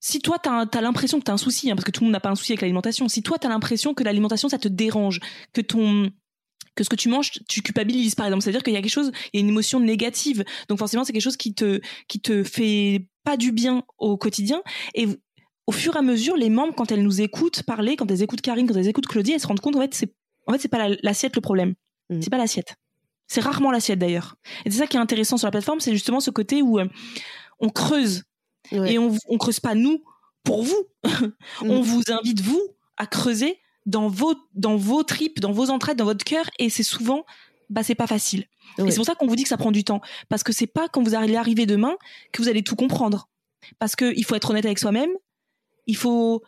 [0.00, 2.06] Si toi, tu as, l'impression que tu as un souci, hein, parce que tout le
[2.06, 4.58] monde n'a pas un souci avec l'alimentation, si toi, tu as l'impression que l'alimentation, ça
[4.58, 5.20] te dérange,
[5.52, 6.10] que ton
[6.74, 9.10] que ce que tu manges, tu culpabilises par exemple, c'est-à-dire qu'il y a quelque chose,
[9.32, 12.44] il y a une émotion négative, donc forcément c'est quelque chose qui te qui te
[12.44, 14.62] fait pas du bien au quotidien.
[14.94, 15.08] Et
[15.68, 18.40] au fur et à mesure, les membres, quand elles nous écoutent parler, quand elles écoutent
[18.40, 20.12] Karine, quand elles écoutent Claudie, elles se rendent compte en fait c'est
[20.46, 21.74] en fait pas la- l'assiette le problème,
[22.10, 22.22] Mm.
[22.22, 22.74] c'est pas l'assiette.
[23.26, 24.36] C'est rarement l'assiette d'ailleurs.
[24.64, 26.86] Et c'est ça qui est intéressant sur la plateforme, c'est justement ce côté où euh,
[27.60, 28.24] on creuse
[28.72, 28.94] Ouais.
[28.94, 30.02] et on on creuse pas nous
[30.44, 30.82] pour vous.
[31.62, 32.62] on vous invite vous
[32.96, 36.82] à creuser dans vos dans vos tripes, dans vos entrailles, dans votre cœur et c'est
[36.82, 37.24] souvent
[37.70, 38.46] bah c'est pas facile.
[38.78, 38.86] Ouais.
[38.88, 40.00] Et c'est pour ça qu'on vous dit que ça prend du temps
[40.30, 41.94] parce que c'est pas quand vous allez arriver demain
[42.32, 43.28] que vous allez tout comprendre.
[43.78, 45.10] Parce que il faut être honnête avec soi-même,
[45.88, 46.42] il faut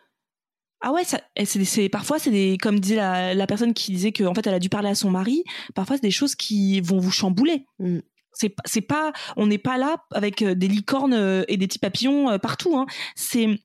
[0.82, 1.03] ah ouais,
[1.36, 4.47] et c'est, parfois c'est des, comme disait la, la personne qui disait que en fait
[4.47, 5.45] elle a dû parler à son mari.
[5.74, 7.66] Parfois c'est des choses qui vont vous chambouler.
[7.78, 7.99] Mm.
[8.32, 11.80] C'est, c'est pas, on n'est pas là avec euh, des licornes euh, et des petits
[11.80, 12.78] papillons euh, partout.
[12.78, 12.86] Hein.
[13.14, 13.61] C'est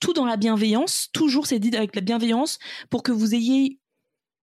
[0.00, 1.10] tout dans la bienveillance.
[1.12, 3.78] Toujours c'est dit avec la bienveillance pour que vous ayez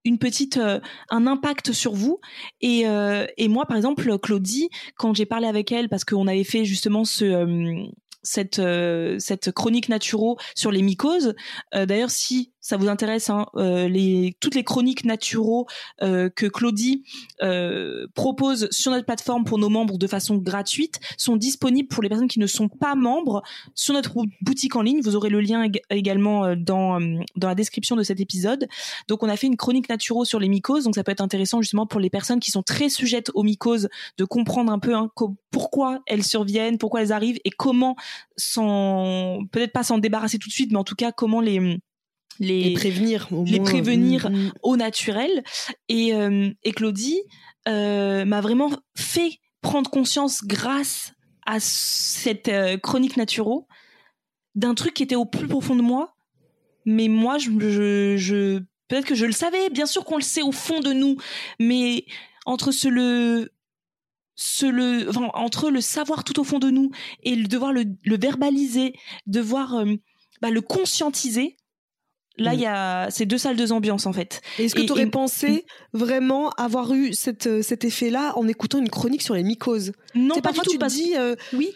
[0.06, 2.20] une petite euh, un impact sur vous
[2.60, 6.44] et euh, et moi par exemple Claudie quand j'ai parlé avec elle parce qu'on avait
[6.44, 7.84] fait justement ce euh,
[8.26, 11.34] cette euh, cette chronique naturo sur les mycoses.
[11.74, 15.66] Euh, d'ailleurs si ça vous intéresse hein, euh, les toutes les chroniques naturo
[16.02, 17.04] euh, que Claudie
[17.42, 22.08] euh, propose sur notre plateforme pour nos membres de façon gratuite sont disponibles pour les
[22.08, 23.42] personnes qui ne sont pas membres
[23.74, 25.00] sur notre boutique en ligne.
[25.00, 28.66] Vous aurez le lien ég- également euh, dans euh, dans la description de cet épisode.
[29.06, 31.62] Donc on a fait une chronique naturo sur les mycoses, donc ça peut être intéressant
[31.62, 33.88] justement pour les personnes qui sont très sujettes aux mycoses
[34.18, 35.08] de comprendre un peu hein,
[35.52, 37.94] pourquoi elles surviennent, pourquoi elles arrivent et comment
[38.36, 41.78] s'en peut-être pas s'en débarrasser tout de suite, mais en tout cas comment les
[42.40, 43.28] les, les prévenir.
[43.32, 43.68] au les moins.
[43.70, 44.30] prévenir.
[44.30, 44.52] Mm, mm.
[44.62, 45.44] au naturel.
[45.88, 47.20] Et, euh, et Claudie
[47.68, 51.12] euh, m'a vraiment fait prendre conscience grâce
[51.46, 53.66] à cette euh, chronique naturo
[54.54, 56.14] d'un truc qui était au plus profond de moi.
[56.84, 58.58] Mais moi, je, je, je-
[58.88, 59.70] peut-être que je le savais.
[59.70, 61.16] Bien sûr qu'on le sait au fond de nous,
[61.58, 62.04] mais
[62.46, 63.50] entre ce le
[64.38, 66.90] ce le enfin, entre le savoir tout au fond de nous
[67.22, 68.92] et le devoir le, le verbaliser,
[69.26, 69.94] devoir euh,
[70.42, 71.56] bah, le conscientiser.
[72.38, 74.42] Là, il y a ces deux salles, deux ambiances en fait.
[74.58, 75.64] Est-ce que tu aurais et- pensé
[75.94, 79.92] vraiment avoir eu cette, euh, cet effet-là en écoutant une chronique sur les mycoses?
[80.14, 80.72] Non, pas parfois du tout.
[80.72, 81.70] tu parce- dis, euh, Oui.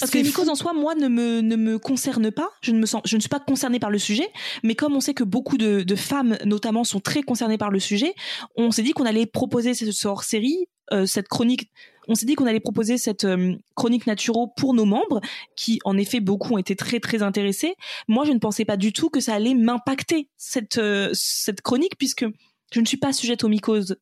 [0.00, 0.50] Parce que les mycoses fou.
[0.50, 2.48] en soi, moi, ne me, ne me concerne pas.
[2.62, 4.26] Je ne me sens, je ne suis pas concernée par le sujet.
[4.62, 7.78] Mais comme on sait que beaucoup de, de femmes, notamment, sont très concernées par le
[7.80, 8.14] sujet,
[8.56, 11.70] on s'est dit qu'on allait proposer ce, ce hors-série, euh, cette chronique.
[12.10, 15.20] On s'est dit qu'on allait proposer cette euh, chronique naturo pour nos membres,
[15.54, 17.76] qui, en effet, beaucoup ont été très, très intéressés.
[18.08, 21.96] Moi, je ne pensais pas du tout que ça allait m'impacter, cette, euh, cette chronique,
[21.96, 22.26] puisque
[22.72, 23.96] je ne suis pas sujette aux mycoses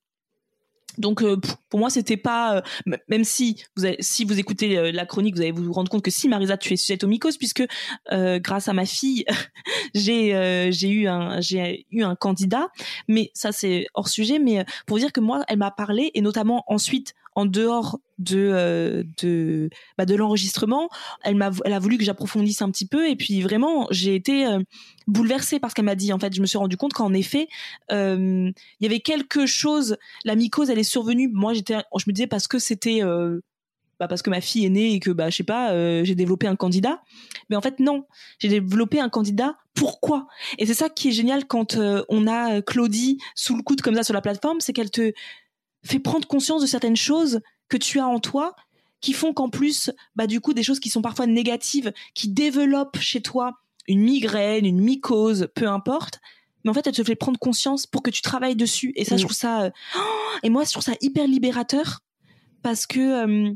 [0.97, 1.37] donc euh,
[1.69, 2.61] pour moi c'était pas
[3.07, 6.29] même si vous si vous écoutez la chronique vous allez vous rendre compte que si
[6.29, 7.63] Marisa tu es sujette aux mycoses puisque
[8.11, 9.25] grâce à ma fille
[9.95, 12.69] j'ai j'ai eu un j'ai eu un candidat
[13.07, 16.65] mais ça c'est hors sujet mais pour dire que moi elle m'a parlé et notamment
[16.67, 20.89] ensuite en dehors de de bah, de l'enregistrement.
[21.23, 24.45] Elle m'a elle a voulu que j'approfondisse un petit peu et puis vraiment j'ai été
[25.07, 26.13] bouleversée par ce qu'elle m'a dit.
[26.13, 27.47] En fait, je me suis rendu compte qu'en effet
[27.91, 29.97] il y avait quelque chose.
[30.25, 31.31] La mycose elle est survenue.
[31.33, 33.03] Moi j'étais je me disais parce que c'était
[34.01, 36.15] bah parce que ma fille est née et que bah je sais pas euh, j'ai
[36.15, 37.03] développé un candidat
[37.51, 38.05] mais en fait non
[38.39, 40.27] j'ai développé un candidat pourquoi?
[40.59, 43.95] Et c'est ça qui est génial quand euh, on a Claudie sous le coude comme
[43.95, 45.13] ça sur la plateforme c'est qu'elle te
[45.89, 48.55] fait prendre conscience de certaines choses que tu as en toi
[49.01, 52.99] qui font qu'en plus bah du coup des choses qui sont parfois négatives qui développent
[52.99, 56.21] chez toi une migraine une mycose peu importe.
[56.65, 58.93] Mais en fait elle te fait prendre conscience pour que tu travailles dessus.
[58.97, 59.71] Et ça je trouve ça euh,
[60.43, 62.01] et moi je trouve ça hyper libérateur
[62.63, 63.55] parce que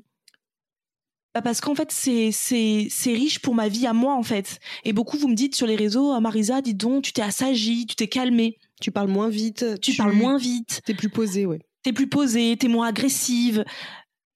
[1.35, 4.61] bah parce qu'en fait c'est c'est c'est riche pour ma vie à moi en fait.
[4.85, 7.87] Et beaucoup vous me dites sur les réseaux ah, Marisa dis donc tu t'es assagie
[7.87, 10.83] tu t'es calmée tu parles moins vite tu, parles moins vite.
[10.85, 13.65] t'es plus posée ouais t'es plus posée t'es moins agressive.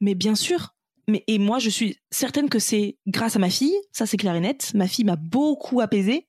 [0.00, 0.76] Mais bien sûr
[1.08, 4.34] mais et moi je suis certaine que c'est grâce à ma fille ça c'est clair
[4.34, 4.72] et net.
[4.74, 6.26] Ma fille m'a beaucoup apaisée.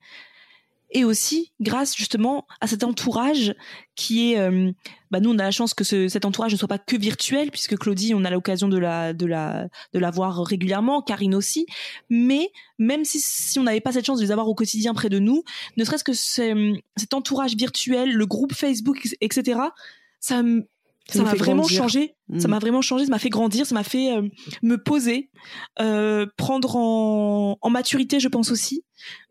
[0.92, 3.54] Et aussi grâce justement à cet entourage
[3.96, 4.72] qui est euh,
[5.12, 7.52] bah nous on a la chance que ce, cet entourage ne soit pas que virtuel
[7.52, 11.66] puisque Claudie on a l'occasion de la de la de la voir régulièrement Karine aussi.
[12.10, 15.10] Mais même si si on n'avait pas cette chance de les avoir au quotidien près
[15.10, 15.44] de nous
[15.76, 19.60] ne serait-ce que cet entourage virtuel le groupe Facebook etc
[20.22, 20.42] ça
[21.10, 22.16] ça m'a vraiment changé.
[22.38, 22.52] Ça mmh.
[22.52, 24.28] m'a vraiment changé ça m'a fait grandir ça m'a fait euh,
[24.62, 25.30] me poser
[25.80, 28.84] euh, prendre en, en maturité je pense aussi.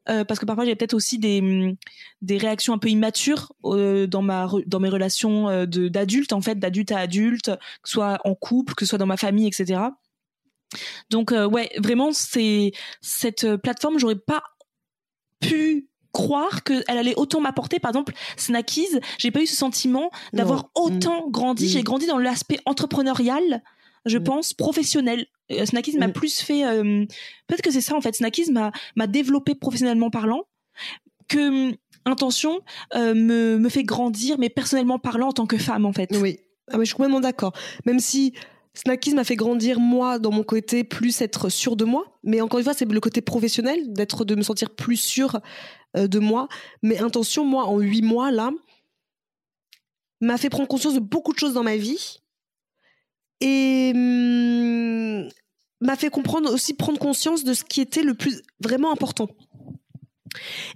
[0.09, 1.77] Euh, parce que parfois j'ai peut-être aussi des mm,
[2.23, 6.41] des réactions un peu immatures euh, dans ma dans mes relations euh, de d'adulte en
[6.41, 9.49] fait d'adulte à adulte que ce soit en couple que ce soit dans ma famille
[9.49, 9.81] etc
[11.11, 14.43] donc ouais vraiment c'est cette plateforme j'aurais pas
[15.41, 20.71] pu croire qu'elle allait autant m'apporter par exemple Snackies j'ai pas eu ce sentiment d'avoir
[20.75, 21.69] autant grandi mm.
[21.69, 23.63] j'ai grandi dans l'aspect entrepreneurial
[24.07, 24.25] je mm.
[24.25, 26.13] pense professionnel euh, Snackies m'a mm.
[26.13, 26.65] plus fait.
[26.65, 27.05] Euh,
[27.47, 28.15] peut-être que c'est ça en fait.
[28.15, 30.45] Snackies m'a m'a développé professionnellement parlant
[31.29, 32.61] que mm, intention
[32.95, 36.11] euh, me me fait grandir, mais personnellement parlant en tant que femme en fait.
[36.17, 36.41] Oui,
[36.71, 37.53] ah, mais je suis complètement d'accord.
[37.85, 38.33] Même si
[38.77, 42.59] Snackies m'a fait grandir moi dans mon côté plus être sûr de moi, mais encore
[42.59, 45.41] une fois c'est le côté professionnel d'être de me sentir plus sûr
[45.95, 46.49] de moi.
[46.83, 48.51] Mais intention moi en huit mois là
[50.21, 52.19] m'a fait prendre conscience de beaucoup de choses dans ma vie
[53.41, 55.29] et hum,
[55.81, 59.29] m'a fait comprendre aussi prendre conscience de ce qui était le plus vraiment important.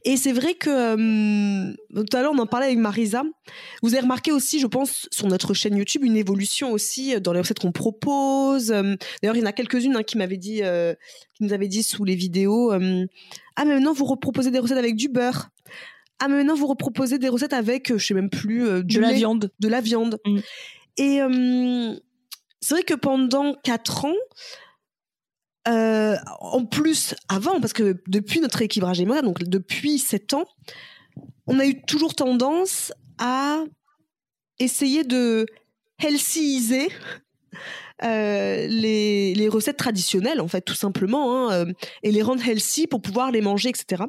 [0.05, 3.23] Et c'est vrai que hum, tout à l'heure on en parlait avec Marisa.
[3.83, 7.41] Vous avez remarqué aussi, je pense, sur notre chaîne YouTube, une évolution aussi dans les
[7.41, 8.71] recettes qu'on propose.
[8.71, 10.95] Hum, d'ailleurs, il y en a quelques-unes hein, qui m'avaient dit, euh,
[11.35, 14.97] qui nous avaient dit sous les vidéos, ah mais maintenant vous reproposez des recettes avec
[14.97, 15.51] du beurre.
[16.19, 19.13] Ah mais maintenant vous reproposez des recettes avec, je sais même plus, euh, de la
[19.13, 20.19] viande, de la viande.
[20.27, 20.39] Mmh.
[20.99, 21.21] Et
[22.61, 24.17] c'est vrai que pendant quatre ans,
[25.69, 30.47] euh, en plus avant, parce que depuis notre équilibrage émotionnel, donc depuis sept ans,
[31.47, 33.65] on a eu toujours tendance à
[34.59, 35.47] essayer de
[36.03, 36.89] healthyiser
[38.03, 42.87] euh, les, les, recettes traditionnelles, en fait, tout simplement, hein, euh, et les rendre healthy
[42.87, 44.05] pour pouvoir les manger, etc.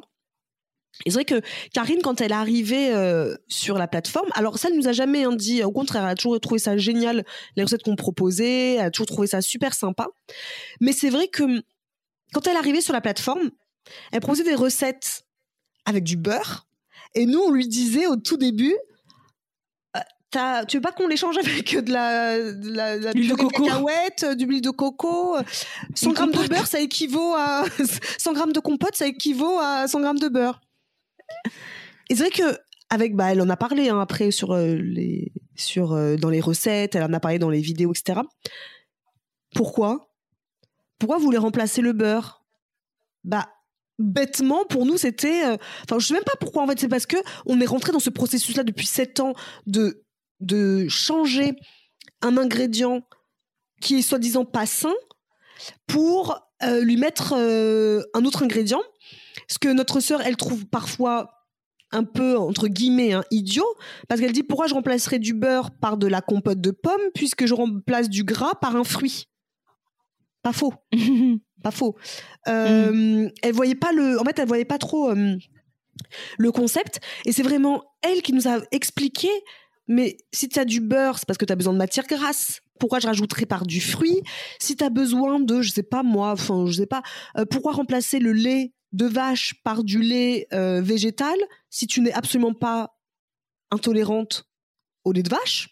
[1.04, 1.40] Et c'est vrai que
[1.72, 5.24] Karine, quand elle est arrivée euh, sur la plateforme, alors ça, elle nous a jamais
[5.24, 5.62] hein, dit.
[5.62, 7.24] Au contraire, elle a toujours trouvé ça génial,
[7.56, 8.74] les recettes qu'on proposait.
[8.74, 10.08] Elle a toujours trouvé ça super sympa.
[10.80, 11.62] Mais c'est vrai que
[12.32, 13.50] quand elle est arrivée sur la plateforme,
[14.12, 15.24] elle proposait des recettes
[15.84, 16.66] avec du beurre.
[17.14, 18.74] Et nous, on lui disait au tout début,
[19.96, 24.34] euh, tu veux pas qu'on l'échange avec de la, de la, de de coco.
[24.34, 25.36] du huile de coco
[25.94, 27.64] 100 grammes de beurre, ça équivaut à
[28.18, 30.60] 100 grammes de compote, ça équivaut à 100 grammes de beurre.
[32.08, 32.58] Et c'est vrai que
[32.92, 36.42] avec bah elle en a parlé hein, après sur euh, les sur euh, dans les
[36.42, 38.20] recettes, elle en a parlé dans les vidéos, etc.
[39.54, 40.12] Pourquoi?
[40.98, 42.44] Pourquoi vous voulez remplacer le beurre?
[43.24, 43.48] Bah
[43.98, 47.06] bêtement pour nous c'était euh, enfin je sais même pas pourquoi en fait c'est parce
[47.06, 47.16] que
[47.46, 49.32] on est rentré dans ce processus là depuis sept ans
[49.66, 50.04] de
[50.40, 51.54] de changer
[52.20, 53.02] un ingrédient
[53.80, 54.94] qui est soi-disant pas sain
[55.86, 56.38] pour
[56.80, 58.82] lui mettre un autre ingrédient
[59.52, 61.28] ce que notre sœur, elle trouve parfois
[61.90, 63.66] un peu entre guillemets hein, idiot
[64.08, 67.44] parce qu'elle dit pourquoi je remplacerais du beurre par de la compote de pommes puisque
[67.44, 69.26] je remplace du gras par un fruit?
[70.42, 70.72] Pas faux.
[71.62, 71.96] pas faux.
[72.48, 73.30] Euh, mm.
[73.42, 74.18] Elle voyait pas le.
[74.18, 75.36] En fait, elle voyait pas trop euh,
[76.38, 77.00] le concept.
[77.26, 79.28] Et c'est vraiment elle qui nous a expliqué.
[79.86, 82.62] Mais si tu as du beurre, c'est parce que tu as besoin de matière grasse.
[82.80, 84.22] Pourquoi je rajouterais par du fruit?
[84.58, 87.02] Si tu as besoin de, je sais pas moi, enfin, je sais pas,
[87.36, 91.36] euh, pourquoi remplacer le lait de vache par du lait euh, végétal
[91.70, 92.94] si tu n'es absolument pas
[93.70, 94.44] intolérante
[95.04, 95.68] au lait de vache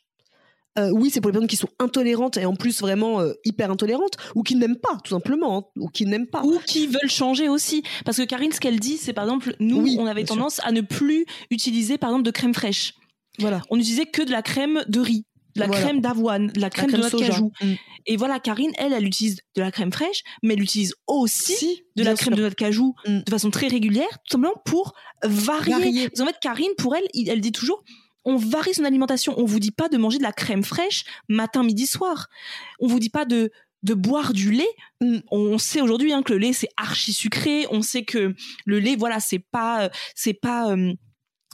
[0.78, 3.72] euh, oui, c'est pour les personnes qui sont intolérantes et en plus vraiment euh, hyper
[3.72, 6.44] intolérantes ou qui n'aiment pas, tout simplement, hein, ou qui n'aiment pas.
[6.44, 7.82] Ou qui veulent changer aussi.
[8.04, 10.36] Parce que Karine, ce qu'elle dit, c'est par exemple, nous, Oui, on avait sûr.
[10.36, 12.94] tendance à ne plus utiliser, par exemple, de crème fraîche.
[13.40, 13.62] Voilà.
[13.70, 15.24] On utilisait que de la crème de riz,
[15.54, 15.82] de la Voilà.
[15.82, 17.26] crème d'avoine, de la crème, de noix de soja.
[17.28, 17.52] cajou.
[17.62, 17.72] Mm.
[18.06, 21.82] Et voilà, Karine, elle, elle utilise de la crème fraîche, mais elle utilise aussi Si,
[21.96, 22.36] de la crème sûr.
[22.36, 23.20] de noix de cajou Mm.
[23.26, 25.72] de façon très régulière, tout simplement pour varier.
[25.72, 26.08] Varier.
[26.08, 27.82] Parce qu'en fait, Karine, pour elle, elle dit toujours,
[28.24, 29.34] on varie son alimentation.
[29.38, 32.28] On vous dit pas de manger de la crème fraîche matin, midi, soir.
[32.80, 33.50] On vous dit pas de
[33.82, 34.68] de boire du lait.
[35.00, 35.20] Mm.
[35.30, 37.66] On sait aujourd'hui hein, que le lait c'est archi sucré.
[37.70, 38.34] On sait que
[38.66, 40.92] le lait, voilà, c'est pas, euh, c'est pas euh,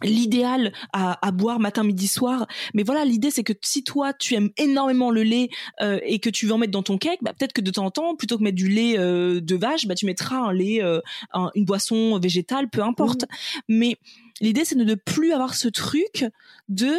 [0.03, 2.47] l'idéal à, à boire matin, midi, soir.
[2.74, 5.49] Mais voilà, l'idée c'est que si toi tu aimes énormément le lait
[5.80, 7.86] euh, et que tu veux en mettre dans ton cake, bah, peut-être que de temps
[7.86, 10.82] en temps, plutôt que mettre du lait euh, de vache, bah, tu mettras un lait,
[10.82, 11.01] euh,
[11.32, 13.24] un- une boisson végétale, peu importe.
[13.68, 13.97] Mais
[14.40, 16.26] l'idée c'est de ne plus avoir ce truc
[16.68, 16.92] de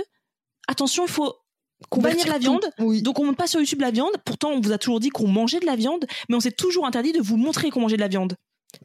[0.68, 1.36] attention, il faut
[2.02, 2.66] bannir la viande.
[2.80, 3.04] Oui.
[3.04, 4.12] Donc on monte pas sur YouTube la viande.
[4.26, 6.88] Pourtant on vous a toujours dit qu'on mangeait de la viande, mais on s'est toujours
[6.88, 8.36] interdit de vous montrer qu'on mangeait de la viande.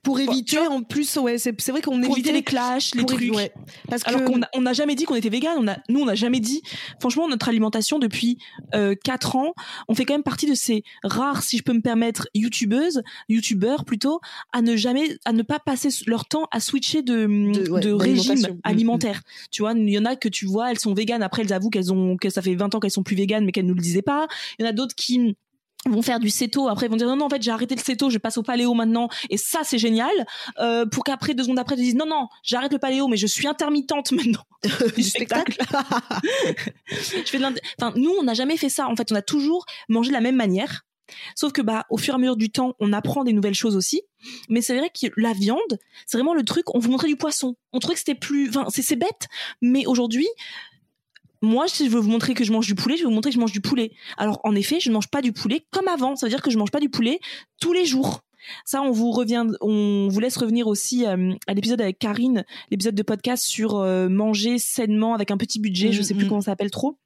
[0.02, 3.32] Pour tu éviter, en plus, ouais, c'est c'est vrai qu'on évitait les clashs, les trucs.
[3.34, 3.52] ouais.
[3.88, 5.54] Parce Alors qu'on on n'a jamais dit qu'on était vegan.
[5.58, 6.62] On a, nous, on n'a jamais dit.
[7.00, 8.38] Franchement, notre alimentation depuis
[8.74, 9.54] euh, 4 ans,
[9.88, 13.84] on fait quand même partie de ces rares, si je peux me permettre, youtubeuses, youtubeurs
[13.84, 14.20] plutôt,
[14.52, 17.92] à ne jamais, à ne pas passer leur temps à switcher de, De- ouais, de
[17.92, 18.34] régime.
[18.40, 19.22] Mm, alimentaire.
[19.50, 21.22] Tu vois, il y en a que tu vois, elles sont véganes.
[21.22, 23.52] Après, elles avouent qu'elles ont, que ça fait 20 ans qu'elles sont plus véganes, mais
[23.52, 24.26] qu'elles nous le disaient pas.
[24.58, 25.36] Il y en a d'autres qui
[25.88, 27.80] vont faire du céto après ils vont dire non non en fait j'ai arrêté le
[27.80, 30.12] céto je passe au paléo maintenant et ça c'est génial
[30.58, 33.26] euh, pour qu'après deux secondes après ils disent non non j'arrête le paléo mais je
[33.26, 34.44] suis intermittente maintenant
[34.96, 35.58] du spectacle.
[36.88, 39.66] je fais de enfin nous on n'a jamais fait ça en fait on a toujours
[39.88, 40.82] mangé de la même manière
[41.34, 43.76] sauf que bah au fur et à mesure du temps on apprend des nouvelles choses
[43.76, 44.02] aussi
[44.48, 47.56] mais c'est vrai que la viande c'est vraiment le truc on vous montrait du poisson
[47.72, 49.26] on trouvait que c'était plus enfin c'est c'est bête
[49.60, 50.28] mais aujourd'hui
[51.42, 53.30] moi, si je veux vous montrer que je mange du poulet, je vais vous montrer
[53.30, 53.92] que je mange du poulet.
[54.16, 56.16] Alors, en effet, je ne mange pas du poulet comme avant.
[56.16, 57.20] Ça veut dire que je mange pas du poulet
[57.60, 58.20] tous les jours.
[58.64, 62.94] Ça, on vous revient, on vous laisse revenir aussi euh, à l'épisode avec Karine, l'épisode
[62.94, 65.92] de podcast sur euh, manger sainement avec un petit budget.
[65.92, 66.28] Je sais plus Mhm.
[66.28, 66.96] comment ça s'appelle trop.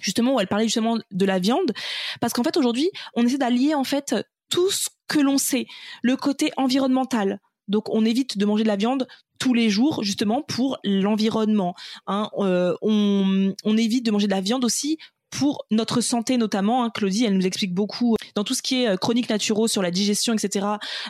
[0.00, 1.72] Justement, où elle parlait justement de la viande,
[2.20, 4.14] parce qu'en fait aujourd'hui, on essaie d'allier en fait
[4.48, 5.66] tout ce que l'on sait,
[6.02, 7.38] le côté environnemental.
[7.68, 9.06] Donc, on évite de manger de la viande
[9.42, 11.74] tous les jours justement pour l'environnement.
[12.06, 14.98] Hein, euh, on, évite de manger de la viande aussi
[15.30, 16.84] pour notre santé notamment.
[16.84, 19.82] Hein, Claudie, elle nous explique beaucoup dans tout ce qui est euh, chronique naturaux sur
[19.82, 20.66] la digestion, etc.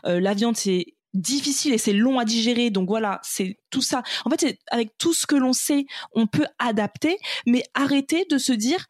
[0.07, 2.70] euh, la viande, c'est difficile et c'est long à digérer.
[2.70, 4.03] Donc voilà, c'est tout ça.
[4.24, 8.55] En fait, avec tout ce que l'on sait, on peut adapter, mais arrêter de se
[8.55, 8.87] dire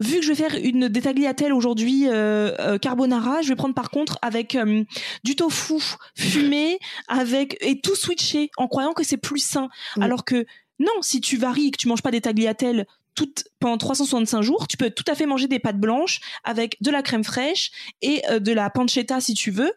[0.00, 3.74] vu que je vais faire une des tagliatelles aujourd'hui euh, euh, carbonara, je vais prendre
[3.74, 4.82] par contre avec euh,
[5.24, 5.74] du tofu
[6.16, 6.78] fumé
[7.08, 9.68] avec et tout switcher en croyant que c'est plus sain.
[9.96, 10.04] Oui.
[10.04, 10.46] Alors que
[10.78, 14.66] non, si tu varies et que tu manges pas des tagliatelles toutes pendant 365 jours,
[14.66, 17.70] tu peux tout à fait manger des pâtes blanches avec de la crème fraîche
[18.00, 19.72] et de la pancetta si tu veux,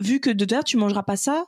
[0.00, 1.46] vu que de toute façon, tu mangeras pas ça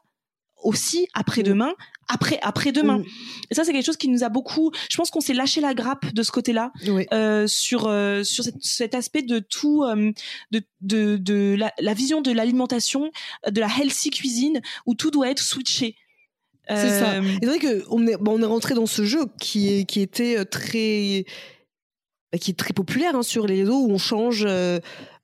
[0.63, 1.73] aussi après-demain,
[2.09, 2.99] après après-demain.
[2.99, 3.05] Mm.
[3.51, 5.75] Et ça c'est quelque chose qui nous a beaucoup je pense qu'on s'est lâché la
[5.75, 6.73] grappe de ce côté-là
[7.13, 10.13] euh, sur euh, sur cette- cet aspect de tout euh,
[10.51, 13.11] de de, de la, la vision de l'alimentation
[13.47, 15.97] euh, de la healthy cuisine où tout doit être switché
[16.69, 17.15] C'est ça.
[17.15, 19.73] Euh, Et c'est vrai que on est, bon, on est rentré dans ce jeu qui
[19.73, 21.25] est, qui était euh, très,
[22.39, 24.79] qui est très populaire hein, sur les réseaux où on change euh,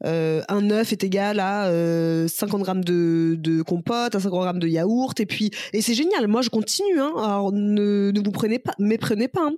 [0.04, 4.68] euh, un œuf est égal à euh, 50 grammes de, compote, à 50 grammes de
[4.68, 6.26] yaourt et puis et c'est génial.
[6.26, 7.00] Moi je continue.
[7.00, 9.46] Hein, alors ne, vous prenez pas, méprenez pas.
[9.46, 9.54] hein.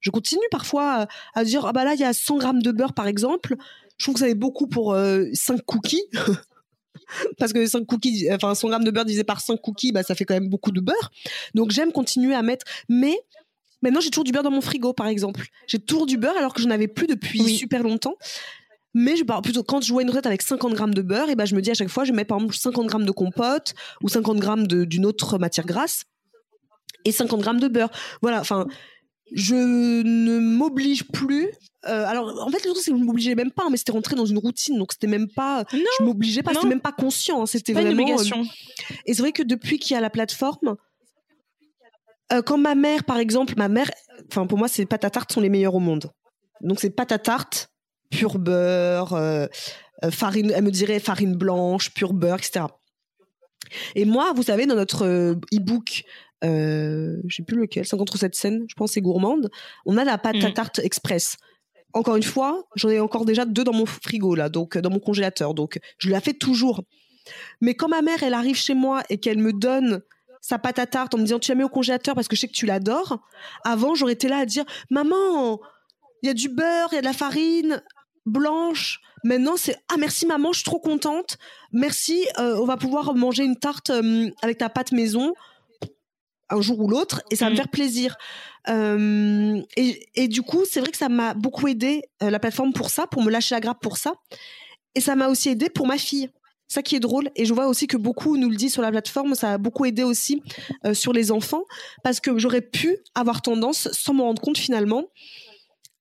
[0.00, 2.94] Je continue parfois à, dire ah bah là il y a 100 grammes de beurre
[2.94, 3.56] par exemple.
[3.98, 4.96] Je trouve que ça fait beaucoup pour
[5.32, 6.04] 5 cookies.
[7.38, 10.14] Parce que 5 cookies, enfin 100 grammes de beurre divisé par 5 cookies, bah, ça
[10.14, 11.10] fait quand même beaucoup de beurre.
[11.54, 12.64] Donc j'aime continuer à mettre.
[12.88, 13.18] Mais
[13.82, 15.46] maintenant j'ai toujours du beurre dans mon frigo, par exemple.
[15.66, 17.56] J'ai toujours du beurre alors que je n'en avais plus depuis Oui.
[17.56, 18.14] super longtemps.
[18.94, 21.34] Mais je parle plutôt quand je vois une recette avec 50 grammes de beurre, et
[21.34, 23.74] ben je me dis à chaque fois je mets par exemple 50 grammes de compote
[24.02, 26.04] ou 50 grammes d'une autre matière grasse
[27.06, 27.90] et 50 grammes de beurre.
[28.20, 28.66] Voilà, enfin
[29.34, 31.48] je ne m'oblige plus.
[31.88, 34.14] euh, alors en fait le truc c'est que je m'obligeais même pas, mais c'était rentré
[34.14, 35.64] dans une routine, donc c'était même pas.
[35.72, 37.40] Non, je m'obligeais pas, c'était même pas conscient.
[37.40, 38.02] hein, C'était pas une vraiment.
[38.02, 38.44] euh, obligation
[39.06, 40.76] et c'est vrai que depuis qu'il y a la plateforme,
[42.32, 43.90] euh, quand ma mère, par exemple, ma mère,
[44.30, 46.10] enfin pour moi, ces pâtes à tarte sont les meilleures au monde.
[46.60, 47.68] Donc c'est pâtes à tarte,
[48.10, 49.46] pur beurre, euh,
[50.04, 52.66] euh, farine, elle me dirait farine blanche, pur beurre, etc.
[53.94, 55.06] Et moi, vous savez, dans notre
[55.54, 56.04] e-book,
[56.44, 59.50] euh, je sais plus lequel, 50 recettes saines, je pense c'est gourmande,
[59.86, 60.54] on a la pâte à Mhm.
[60.54, 61.36] tarte express.
[61.94, 64.98] Encore une fois, j'en ai encore déjà deux dans mon frigo là, donc dans mon
[64.98, 66.82] congélateur, donc je la fais toujours.
[67.60, 70.02] Mais quand ma mère, elle arrive chez moi et qu'elle me donne
[70.42, 72.40] sa pâte à tarte en me disant tu la mets au congélateur parce que je
[72.42, 73.20] sais que tu l'adores,
[73.64, 75.60] avant j'aurais été là à dire maman,
[76.22, 77.82] il y a du beurre, il y a de la farine
[78.26, 79.00] blanche.
[79.24, 81.38] Maintenant, c'est ah merci maman, je suis trop contente.
[81.72, 85.32] Merci, euh, on va pouvoir manger une tarte euh, avec ta pâte maison
[86.50, 87.56] un jour ou l'autre et ça va me Mm.
[87.58, 88.16] faire plaisir.
[88.68, 92.90] Euh, et, et du coup, c'est vrai que ça m'a beaucoup aidé la plateforme pour
[92.90, 94.12] ça, pour me lâcher la grappe pour ça.
[94.94, 96.30] Et ça m'a aussi aidé pour ma fille.
[96.68, 97.30] Ça qui est drôle.
[97.36, 99.84] Et je vois aussi que beaucoup nous le disent sur la plateforme, ça a beaucoup
[99.84, 100.42] aidé aussi
[100.86, 101.64] euh, sur les enfants
[102.02, 105.04] parce que j'aurais pu avoir tendance, sans m'en rendre compte finalement,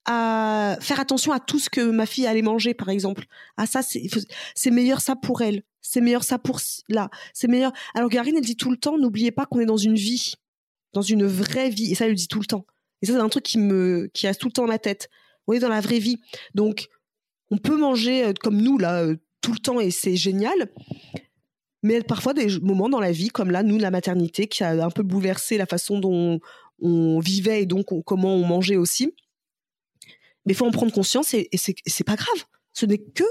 [0.06, 3.26] à faire attention à tout ce que ma fille allait manger, par exemple.
[3.58, 5.64] Ah ça, c'est meilleur ça pour elle.
[5.82, 6.60] C'est meilleur ça pour
[6.90, 7.10] là.
[7.34, 7.72] C'est meilleur.
[7.94, 10.36] Alors Garine, elle dit tout le temps, n'oubliez pas qu'on est dans une vie,
[10.94, 11.92] dans une vraie vie.
[11.92, 12.66] Et ça, elle le dit tout le temps.
[13.02, 15.10] Et ça, c'est un truc qui me, qui reste tout le temps dans ma tête.
[15.48, 16.22] On est dans la vraie vie.
[16.54, 16.88] Donc,
[17.50, 20.72] on peut manger euh, comme nous là euh, tout le temps et c'est génial.
[21.84, 24.90] Mais parfois des moments dans la vie, comme là, nous, la maternité, qui a un
[24.92, 26.40] peu bouleversé la façon dont
[26.80, 29.14] on vivait et donc on- comment on mangeait aussi.
[30.46, 32.46] Mais il faut en prendre conscience et, et c'est pas grave.
[32.74, 33.24] Ce n'est que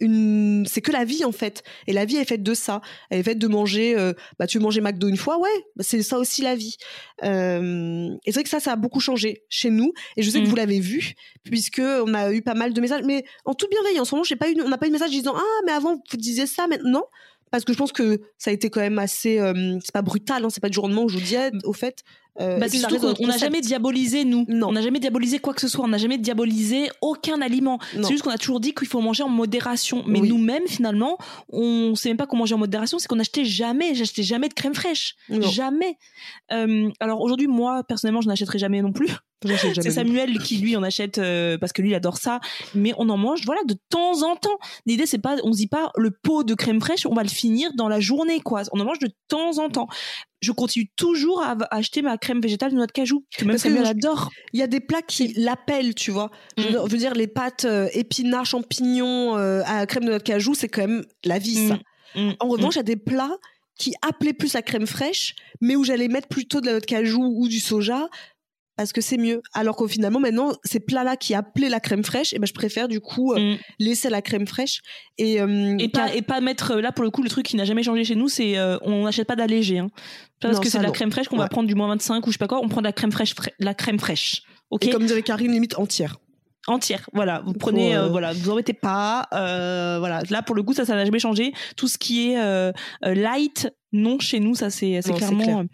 [0.00, 1.62] une, c'est que la vie en fait.
[1.86, 2.80] Et la vie est faite de ça.
[3.10, 3.96] Elle est faite de manger.
[3.96, 5.48] euh, bah tu veux manger McDo une fois, ouais.
[5.76, 6.76] bah, c'est ça aussi la vie.
[7.24, 9.92] Euh, et c'est vrai que ça, ça a beaucoup changé chez nous.
[10.16, 10.48] Et je sais que Mm.
[10.48, 14.08] vous l'avez vu puisque on a eu pas mal de messages, mais en toute bienveillance.
[14.08, 15.72] En ce moment, j'ai pas eu, on n'a pas eu de message disant ah mais
[15.72, 17.04] avant vous disiez ça maintenant.
[17.50, 19.38] Parce que je pense que ça a été quand même assez.
[19.38, 21.36] euh, c'est pas brutal, hein, c'est pas du jour au lendemain où je vous dis,
[21.64, 22.02] au fait.
[22.40, 24.44] euh, Bah, surtout qu'on n'a jamais diabolisé nous.
[24.48, 24.68] Non.
[24.68, 25.84] On n'a jamais diabolisé quoi que ce soit.
[25.84, 27.78] On n'a jamais diabolisé aucun aliment.
[27.92, 30.04] C'est juste qu'on a toujours dit qu'il faut manger en modération.
[30.06, 30.28] Mais Oui.
[30.28, 32.98] nous-mêmes, finalement, on sait même pas comment manger en modération.
[33.00, 33.94] C'est qu'on n'achetait jamais.
[33.94, 35.16] J'achetais jamais de crème fraîche.
[35.28, 35.48] Non.
[35.50, 35.96] Jamais.
[36.52, 39.08] Euh, alors aujourd'hui, moi, personnellement, je n'achèterai jamais non plus.
[39.80, 42.40] C'est Samuel qui lui en achète euh, parce que lui il adore ça,
[42.74, 44.58] mais on en mange voilà de temps en temps.
[44.86, 47.28] L'idée c'est pas on se dit pas le pot de crème fraîche, on va le
[47.28, 48.62] finir dans la journée quoi.
[48.72, 49.88] On en mange de temps en temps.
[50.42, 53.62] Je continue toujours à, acheter ma crème végétale de noix de cajou que même Parce
[53.62, 54.30] que je- adore.
[54.54, 56.30] Il y a des plats qui l'appellent, tu vois.
[56.56, 56.86] Je, veux Mm.
[56.86, 60.54] je veux dire, les pâtes euh, épinards, champignons euh, à crème de noix de cajou,
[60.54, 61.78] c'est quand même la vie, ça.
[62.14, 63.36] Mm, En revanche, il y a des plats
[63.78, 66.86] qui appelaient plus la crème fraîche, mais où j'allais mettre plutôt de la noix de
[66.86, 68.08] cajou ou du soja
[68.82, 69.42] parce que c'est mieux.
[69.52, 72.88] Alors qu'au finalement, maintenant, ces plats-là qui appelaient la crème fraîche, et ben, je préfère
[72.88, 73.58] du coup euh, Mm.
[73.78, 74.80] laisser la crème fraîche.
[75.18, 77.56] Et, euh, Et pas- et pas mettre euh, là pour le coup le truc qui
[77.56, 79.88] n'a jamais changé chez nous c'est euh, on n'achète pas d'allégé hein.
[80.40, 81.42] Pas parce Non, que c'est de la crème fraîche qu'on Ouais.
[81.42, 83.12] va prendre du moins 25 ou je sais pas quoi on prend de la crème
[83.12, 84.86] fraîche fra- la crème fraîche ok?
[84.86, 86.16] Et comme dirait Karine, limite entière.
[86.66, 87.08] entière.
[87.12, 89.26] Voilà, vous prenez, euh, voilà, vous embêtez pas.
[89.34, 91.52] euh, voilà, là pour le coup ça, ça n'a jamais changé.
[91.76, 92.70] Tout ce qui est euh,
[93.02, 95.42] light, non chez nous, ça c'est, clairement.
[95.42, 95.58] clair.
[95.58, 95.64] euh,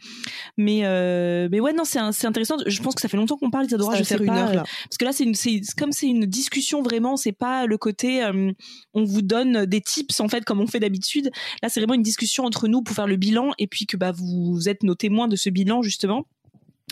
[0.56, 2.56] mais euh, mais ouais, non, c'est, c'est intéressant.
[2.66, 3.92] Je pense que ça fait longtemps qu'on parle Isadora.
[3.92, 4.62] Ça Je sais une pas, heure euh, là.
[4.62, 7.16] parce que là c'est une, c'est c'est comme c'est une discussion vraiment.
[7.16, 8.52] C'est pas le côté, euh,
[8.94, 11.30] on vous donne des tips en fait comme on fait d'habitude.
[11.62, 14.12] Là c'est vraiment une discussion entre nous pour faire le bilan et puis que bah
[14.12, 16.26] vous êtes nos témoins de ce bilan justement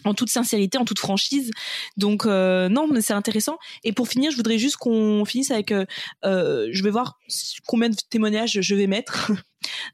[0.04, 1.50] en toute sincérité, en toute franchise.
[1.96, 3.58] Donc euh, non, mais c'est intéressant.
[3.82, 5.72] Et pour finir, je voudrais juste qu'on finisse avec.
[5.72, 5.84] euh,
[6.24, 7.18] euh, je vais voir
[7.66, 9.32] combien de témoignages je vais mettre.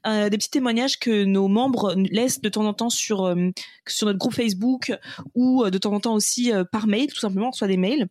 [0.05, 3.33] Des petits témoignages que nos membres laissent de temps en temps sur
[3.87, 4.91] sur notre groupe Facebook
[5.33, 8.07] ou de temps en temps aussi par mail, tout simplement, reçoit des mails.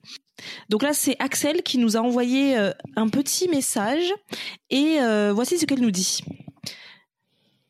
[0.70, 2.57] Donc là, c'est Axel qui nous a envoyé
[2.96, 4.11] un petit message
[4.70, 5.01] et
[5.34, 6.22] voici ce qu'elle nous dit.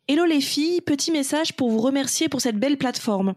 [0.06, 3.34] Hello les filles, petit message pour vous remercier pour cette belle plateforme.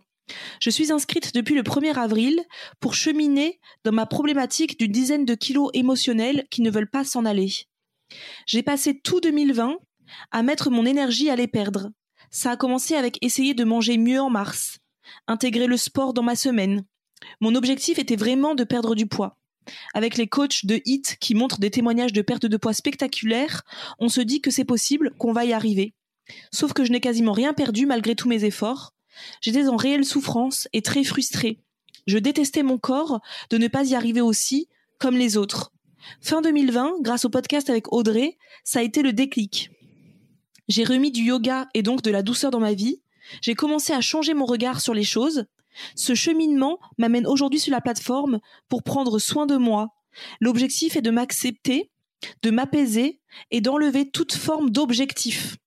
[0.60, 2.42] Je suis inscrite depuis le 1er avril
[2.80, 7.26] pour cheminer dans ma problématique d'une dizaine de kilos émotionnels qui ne veulent pas s'en
[7.26, 7.52] aller.
[8.46, 9.78] J'ai passé tout 2020
[10.32, 11.92] à mettre mon énergie à les perdre.
[12.32, 14.78] Ça a commencé avec essayer de manger mieux en mars,
[15.28, 16.86] intégrer le sport dans ma semaine.
[17.42, 19.38] Mon objectif était vraiment de perdre du poids.
[19.94, 23.64] Avec les coachs de HIT qui montrent des témoignages de perte de poids spectaculaires,
[24.00, 25.94] on se dit que c'est possible, qu'on va y arriver.
[26.52, 28.94] Sauf que je n'ai quasiment rien perdu malgré tous mes efforts.
[29.42, 31.60] J'étais en réelle souffrance et très frustrée.
[32.08, 34.68] Je détestais mon corps de ne pas y arriver aussi,
[35.00, 35.72] comme les autres.
[36.22, 39.70] Fin 2020, grâce au podcast avec Audrey, ça a été le déclic.
[40.68, 43.02] J'ai remis du yoga et donc de la douceur dans ma vie.
[43.42, 45.46] J'ai commencé à changer mon regard sur les choses.
[45.96, 48.40] Ce cheminement m'amène aujourd'hui sur la plateforme
[48.70, 49.90] pour prendre soin de moi.
[50.40, 51.90] L'objectif est de m'accepter,
[52.44, 53.20] de m'apaiser
[53.52, 55.58] et d'enlever toute forme d'objectif.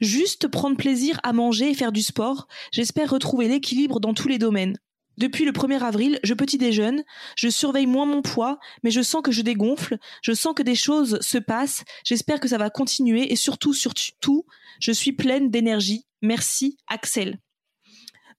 [0.00, 2.46] Juste prendre plaisir à manger et faire du sport.
[2.72, 4.78] J'espère retrouver l'équilibre dans tous les domaines.
[5.16, 7.04] Depuis le 1er avril, je petit déjeune,
[7.36, 10.74] je surveille moins mon poids, mais je sens que je dégonfle, je sens que des
[10.74, 14.44] choses se passent, j'espère que ça va continuer et surtout, surtout,
[14.80, 16.04] je suis pleine d'énergie.
[16.20, 17.38] Merci, Axel.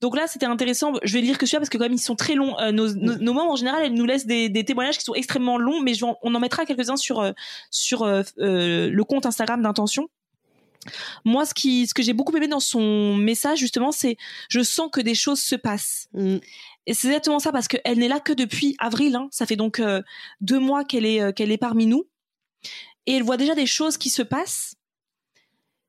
[0.02, 0.94] Donc là, c'était intéressant.
[1.04, 2.60] Je vais lire que celui-là parce que quand même ils sont très longs.
[2.60, 5.16] Euh, nos, nos, nos membres en général, elles nous laissent des, des témoignages qui sont
[5.16, 7.32] extrêmement longs, mais je on en mettra quelques-uns sur euh,
[7.72, 10.10] sur euh, le compte Instagram d'intention.
[11.24, 14.18] Moi, ce qui, ce que j'ai beaucoup aimé dans son message, justement, c'est
[14.50, 16.08] je sens que des choses se passent.
[16.14, 16.38] Mm.
[16.88, 19.16] Et c'est exactement ça parce qu'elle n'est là que depuis avril.
[19.16, 19.28] Hein.
[19.32, 20.02] Ça fait donc euh,
[20.42, 22.06] deux mois qu'elle est, euh, qu'elle est parmi nous.
[23.08, 24.76] Et elle voit déjà des choses qui se passent.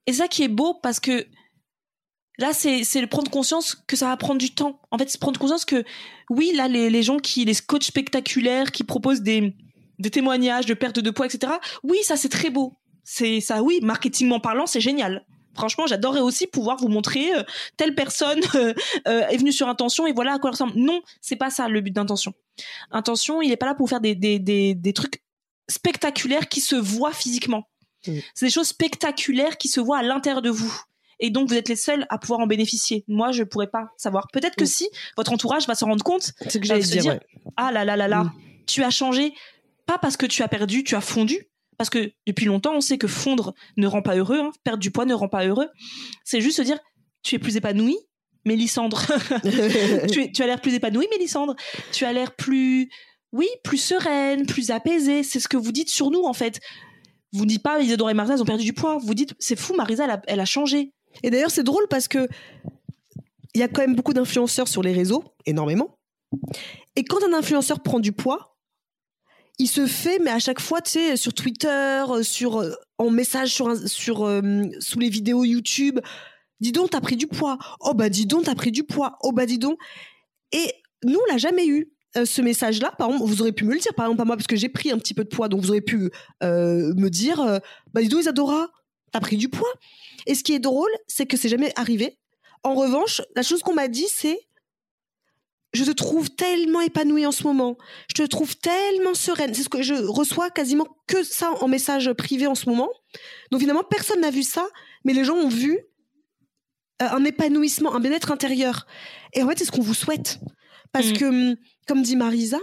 [0.07, 1.27] Et ça qui est beau parce que
[2.39, 4.81] là, c'est, prendre conscience que ça va prendre du temps.
[4.91, 5.85] En fait, c'est prendre conscience que
[6.31, 9.55] oui, là, les, les gens qui, les coachs spectaculaires qui proposent des,
[9.99, 11.55] des témoignages de perte de poids, etc.
[11.83, 12.75] Oui, ça, c'est très beau.
[13.09, 15.25] C'est ça, oui, marketingment parlant, c'est génial.
[15.55, 17.43] Franchement, j'adorerais aussi pouvoir vous montrer euh,
[17.77, 18.75] telle personne euh,
[19.07, 20.73] euh, est venue sur intention et voilà à quoi elle ressemble.
[20.75, 22.35] Non, c'est pas ça le but d'intention.
[22.91, 25.23] Intention, il est pas là pour faire des, des, des, des trucs
[25.71, 27.69] spectaculaires qui se voient physiquement.
[28.07, 28.19] Mm.
[28.35, 30.75] C'est des choses spectaculaires qui se voient à l'intérieur de vous.
[31.19, 33.05] Et donc, vous êtes les seuls à pouvoir en bénéficier.
[33.09, 34.29] Moi, je pourrais pas savoir.
[34.33, 34.69] Peut-être que Mm.
[34.69, 37.03] si votre entourage va se rendre compte, C'est ce que j'allais se dire.
[37.03, 37.21] dire, ouais.
[37.57, 38.33] ah là là là là, Mm.
[38.67, 39.33] tu as changé,
[39.87, 41.49] pas parce que tu as perdu, tu as fondu.
[41.79, 44.53] Parce que depuis longtemps, on sait que fondre ne rend pas heureux, hein.
[44.65, 45.69] perdre du poids ne rend pas heureux.
[46.25, 46.79] C'est juste se dire,
[47.23, 47.97] tu es plus épanoui,
[48.45, 49.03] Mélissandre.
[50.13, 51.57] tu, tu as l'air plus épanoui, Mélissandre.
[51.93, 52.89] Tu as l'air plus,
[53.33, 55.23] oui, plus sereine, plus apaisée.
[55.23, 56.61] C'est ce que vous dites sur nous, en fait.
[57.33, 58.99] Vous ne dites pas, Isadora et Marisa, elles ont perdu du poids.
[58.99, 60.93] Vous dites, c'est fou, Marisa, elle a, elle a changé.
[61.23, 62.29] Et d'ailleurs, c'est drôle parce que
[63.55, 65.97] il y a quand même beaucoup d'influenceurs sur les réseaux, énormément.
[66.95, 68.56] Et quand un influenceur prend du poids,
[69.59, 71.69] il se fait, mais à chaque fois, tu sais, sur Twitter,
[72.09, 75.99] euh, sur euh, en message sur sur euh, sous les vidéos YouTube,
[76.61, 77.59] dis donc, t'as pris du poids.
[77.81, 79.17] Oh bah dis donc, t'as pris du poids.
[79.23, 79.79] Oh bah dis donc.
[80.53, 80.73] Et
[81.05, 81.93] nous, on l'a jamais eu.
[82.25, 84.47] ce message-là, par exemple, vous aurez pu me le dire, par exemple, pas moi, parce
[84.47, 86.11] que j'ai pris un petit peu de poids, donc vous aurez pu
[86.43, 87.61] me dire,
[87.93, 88.69] bah dis donc, Isadora,
[89.13, 89.69] t'as pris du poids.
[90.27, 92.19] Et ce qui est drôle, c'est que c'est jamais arrivé.
[92.63, 94.46] En revanche, la chose qu'on m'a dit, c'est
[95.77, 97.77] je te trouve tellement épanouie en ce moment.
[98.09, 99.55] Je te trouve tellement sereine.
[99.55, 102.89] C'est ce que je reçois quasiment que ça en message privé en ce moment.
[103.51, 104.67] Donc finalement, personne n'a vu ça,
[105.05, 105.79] mais les gens ont vu
[107.03, 108.87] euh, un épanouissement, un bien-être intérieur.
[109.35, 110.41] Et en fait, c'est ce qu'on vous souhaite.
[110.93, 111.13] Parce Mm.
[111.13, 111.57] que, hum,
[111.87, 112.59] comme dit Marisa,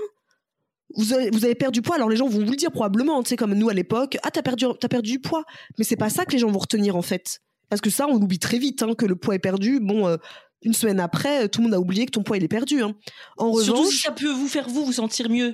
[0.96, 1.96] vous avez, vous avez perdu du poids.
[1.96, 4.18] Alors les gens vont vous le dire probablement, tu sais, comme nous à l'époque.
[4.24, 5.44] Ah, t'as perdu, t'as perdu du poids.
[5.78, 7.40] Mais c'est pas ça que les gens vont retenir en fait.
[7.70, 9.80] Parce que ça, on l'oublie très vite, hein, que le poids est perdu.
[9.80, 10.18] Bon, euh,
[10.64, 12.82] une semaine après, euh, tout le monde a oublié que ton poids il est perdu.
[12.82, 12.96] hein.
[13.38, 15.54] En Surtout revanche, si ça peut vous faire vous vous sentir mieux.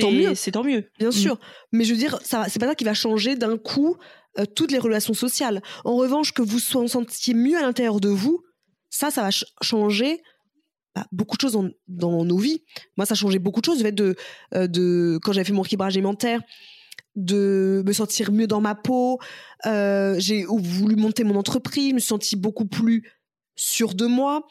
[0.00, 0.28] Tant mieux.
[0.30, 0.88] C'est c'est tant mieux.
[0.98, 1.12] Bien Mm.
[1.12, 1.38] sûr,
[1.72, 3.96] mais je veux dire, ça, c'est pas ça qui va changer d'un coup
[4.38, 5.62] euh, toutes les relations sociales.
[5.84, 8.42] En revanche, que vous vous sentiez mieux à l'intérieur de vous,
[8.90, 10.22] ça, ça va ch- changer
[10.94, 12.62] bah, beaucoup de choses dans, dans nos vies.
[12.96, 13.78] Moi, ça a changé beaucoup de choses.
[13.78, 14.14] Le fait de,
[14.54, 16.40] euh, de quand j'avais fait mon équilibrage alimentaire,
[17.14, 19.18] de me sentir mieux dans ma peau.
[19.66, 23.10] Euh, j'ai voulu monter mon entreprise, je me suis sentie beaucoup plus
[23.56, 24.46] sûre de moi.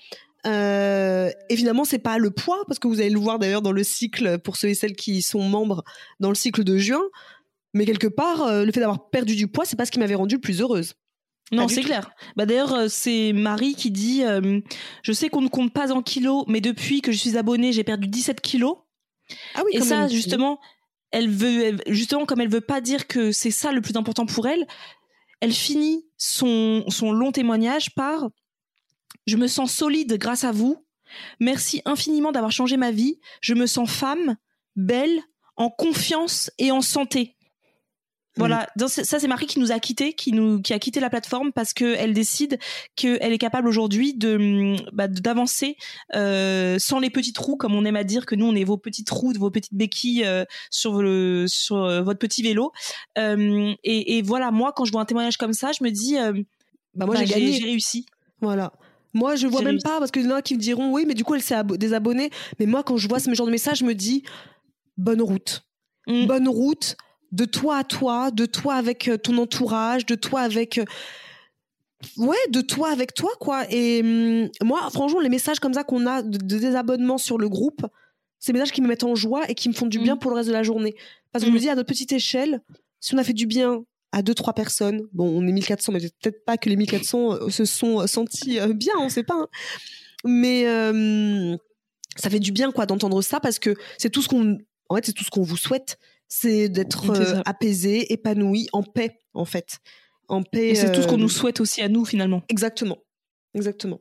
[0.45, 3.83] Euh, évidemment, c'est pas le poids, parce que vous allez le voir d'ailleurs dans le
[3.83, 5.83] cycle, pour ceux et celles qui sont membres
[6.19, 7.01] dans le cycle de juin.
[7.73, 10.15] Mais quelque part, euh, le fait d'avoir perdu du poids, c'est pas ce qui m'avait
[10.15, 10.93] rendue le plus heureuse.
[11.51, 12.09] Non, c'est clair.
[12.35, 14.59] Bah d'ailleurs, euh, c'est Marie qui dit euh,
[15.03, 17.83] Je sais qu'on ne compte pas en kilos, mais depuis que je suis abonnée, j'ai
[17.83, 18.77] perdu 17 kilos.
[19.53, 20.09] Ah oui, Et ça, même.
[20.09, 20.59] justement,
[21.11, 24.25] elle veut, elle- justement, comme elle veut pas dire que c'est ça le plus important
[24.25, 24.65] pour elle,
[25.39, 28.27] elle finit son, son long témoignage par
[29.27, 30.85] Je me sens solide grâce à vous.
[31.39, 33.19] Merci infiniment d'avoir changé ma vie.
[33.41, 34.35] Je me sens femme,
[34.75, 35.19] belle,
[35.55, 37.31] en confiance et en santé.
[38.37, 40.99] Voilà, Dans ce- ça c'est Marie qui nous a quittés, qui nous qui a quitté
[40.99, 42.59] la plateforme parce que elle décide
[42.97, 45.77] qu'elle est capable aujourd'hui de bah, d'avancer
[46.15, 48.75] euh, sans les petits trous comme on aime à dire que nous on est vos
[48.77, 52.73] petits trous, vos petites béquilles euh, sur le sur euh, votre petit vélo.
[53.17, 56.15] Euh, et, et voilà, moi quand je vois un témoignage comme ça, je me dis
[56.93, 57.53] Bah, moi, bah, j'ai gagné.
[57.53, 58.05] j'ai réussi.
[58.41, 58.73] Voilà.
[59.15, 61.15] Moi, je vois même pas, parce qu'il y en a qui me diront, oui, mais
[61.15, 62.29] du coup, elle s'est abo- désabonnée.
[62.59, 64.21] Mais moi, quand je vois ce genre de message, je me dis,
[64.97, 65.63] bonne route.
[66.05, 66.25] Mm.
[66.27, 66.95] Bonne route
[67.31, 70.77] de toi à toi, de toi avec euh, ton entourage, de toi avec.
[70.77, 70.85] euh,
[72.17, 73.63] Ouais, de toi avec toi, quoi.
[73.71, 77.49] Et hum, moi, franchement, les messages comme ça qu'on a de, de désabonnement sur le
[77.49, 77.85] groupe,
[78.37, 80.19] c'est des messages qui me mettent en joie et qui me font du bien Mm.
[80.19, 80.93] pour le reste de la journée.
[81.31, 81.55] Parce que je Mm.
[81.55, 82.61] me dis, à notre petite échelle,
[82.99, 83.83] si on a fait du bien
[84.15, 87.49] à deux, trois personnes, bon, on est 1400, mais peut-être pas que les 1400 euh,
[87.49, 89.35] se sont euh, sentis euh, bien, on sait pas.
[89.35, 89.47] hein.
[90.23, 91.55] Mais euh,
[92.15, 94.57] ça fait du bien, quoi, d'entendre ça parce que c'est tout ce qu'on,
[94.89, 95.97] en fait, c'est tout ce qu'on vous souhaite.
[96.29, 99.79] C'est d'être euh, apaisé, épanoui, en paix, en fait.
[100.29, 100.69] En paix.
[100.69, 102.41] Et c'est tout ce qu'on nous souhaite aussi à nous finalement.
[102.47, 102.97] Exactement.
[103.53, 103.99] Exactement.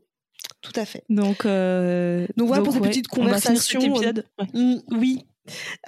[0.63, 1.03] Tout à fait.
[1.09, 4.27] Donc, euh, Donc voilà pour ces ouais, petites on va finir cet conversations, épisode.
[4.39, 4.47] Ouais.
[4.55, 4.81] Mm.
[4.93, 5.27] Oui.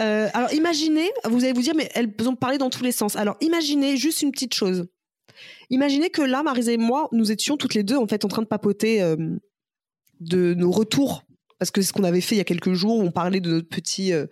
[0.00, 3.16] Euh, alors imaginez, vous allez vous dire, mais elles ont parlé dans tous les sens.
[3.16, 4.86] Alors imaginez juste une petite chose.
[5.70, 8.42] Imaginez que là, Marisa et moi, nous étions toutes les deux en fait en train
[8.42, 9.16] de papoter euh,
[10.20, 11.24] de nos retours,
[11.58, 13.40] parce que c'est ce qu'on avait fait il y a quelques jours, où on parlait
[13.40, 14.26] de notre petit euh,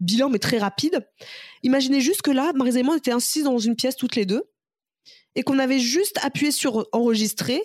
[0.00, 1.06] bilan, mais très rapide.
[1.62, 4.26] Imaginez juste que là, Marisa et moi, on était assises dans une pièce toutes les
[4.26, 4.42] deux,
[5.34, 7.62] et qu'on avait juste appuyé sur enregistrer.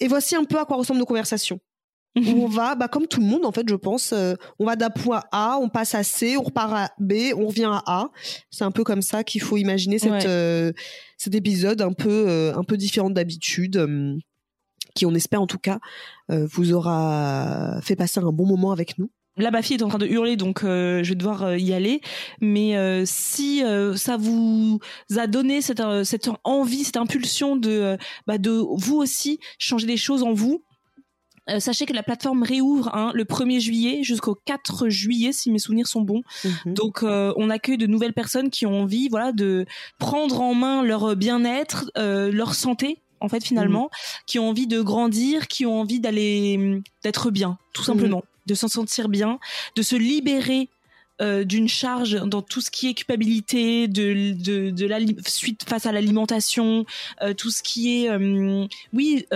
[0.00, 1.60] Et voici un peu à quoi ressemblent nos conversations.
[2.16, 4.76] Où on va, bah, comme tout le monde, en fait, je pense, euh, on va
[4.76, 8.10] d'un point A, on passe à C, on repart à B, on revient à A.
[8.50, 10.26] C'est un peu comme ça qu'il faut imaginer cette, Ouais.
[10.26, 10.72] euh,
[11.16, 13.86] cet épisode un peu, euh, un peu différent d'habitude,
[14.94, 15.78] qui, on espère en tout cas,
[16.28, 19.10] vous aura fait passer un bon moment avec nous.
[19.36, 21.72] Là, ma fille est en train de hurler, donc euh, je vais devoir euh, y
[21.72, 22.00] aller.
[22.40, 23.62] Mais euh, si
[23.96, 24.80] ça vous
[25.16, 27.96] a donné cette, cette envie, cette impulsion de,
[28.26, 30.64] bah, de vous aussi changer les choses en vous,
[31.50, 35.58] euh, sachez que la plateforme réouvre hein, le 1er juillet jusqu'au 4 juillet, si mes
[35.58, 36.22] souvenirs sont bons.
[36.66, 39.66] Donc, euh, on accueille de nouvelles personnes qui ont envie, voilà, de
[39.98, 43.90] prendre en main leur bien-être, euh, leur santé, en fait, finalement,
[44.26, 48.68] qui ont envie de grandir, qui ont envie d'aller, d'être bien, tout simplement, de s'en
[48.68, 49.38] sentir bien,
[49.76, 50.68] de se libérer.
[51.22, 55.84] euh, d'une charge dans tout ce qui est culpabilité, de, de, de la suite face
[55.84, 56.86] à l'alimentation,
[57.20, 59.26] euh, tout ce qui est, euh, oui,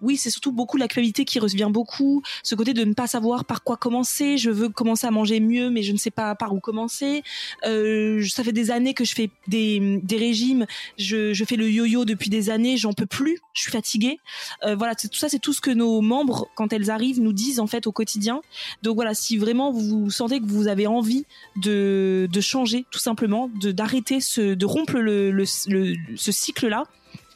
[0.00, 3.44] oui, c'est surtout beaucoup la culpabilité qui revient beaucoup, ce côté de ne pas savoir
[3.44, 4.38] par quoi commencer.
[4.38, 7.22] Je veux commencer à manger mieux, mais je ne sais pas par où commencer.
[7.64, 10.66] Euh, ça fait des années que je fais des, régimes.
[10.98, 12.76] Je, fais le yo-yo depuis des années.
[12.76, 13.38] J'en peux plus.
[13.52, 14.18] Je suis fatiguée.
[14.64, 17.60] Euh, voilà, tout ça, c'est tout ce que nos membres, quand elles arrivent, nous disent
[17.60, 18.40] en fait au quotidien.
[18.82, 21.24] Donc voilà, si vraiment vous sentez que vous avez envie
[21.56, 26.84] de, changer, tout simplement, d'arrêter de rompre le- ce cycle-là.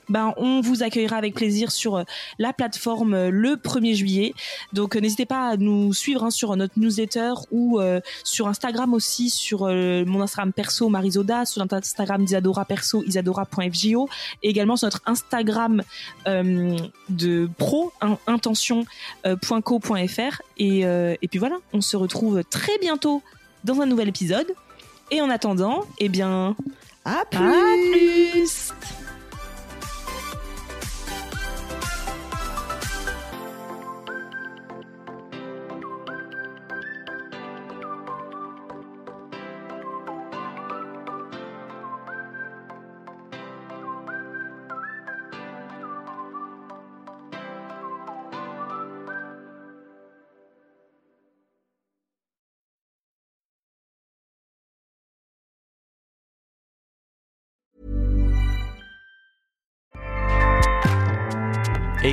[0.08, 2.02] Ben, on vous accueillera avec plaisir sur euh,
[2.38, 4.34] la plateforme euh, le 1er juillet.
[4.72, 8.94] Donc euh, n'hésitez pas à nous suivre hein, sur notre newsletter ou euh, sur Instagram
[8.94, 14.08] aussi, sur euh, mon Instagram perso Marisoda, sur Instagram d'Isadora perso isadora.fjo
[14.42, 15.82] et également sur notre Instagram
[16.26, 16.76] euh,
[17.08, 23.22] de pro hein, intention.co.fr et, et puis voilà, on se retrouve très bientôt
[23.64, 24.46] dans un nouvel épisode.
[25.10, 26.54] Et en attendant, eh bien,
[27.04, 27.38] À plus!
[27.40, 28.72] à plus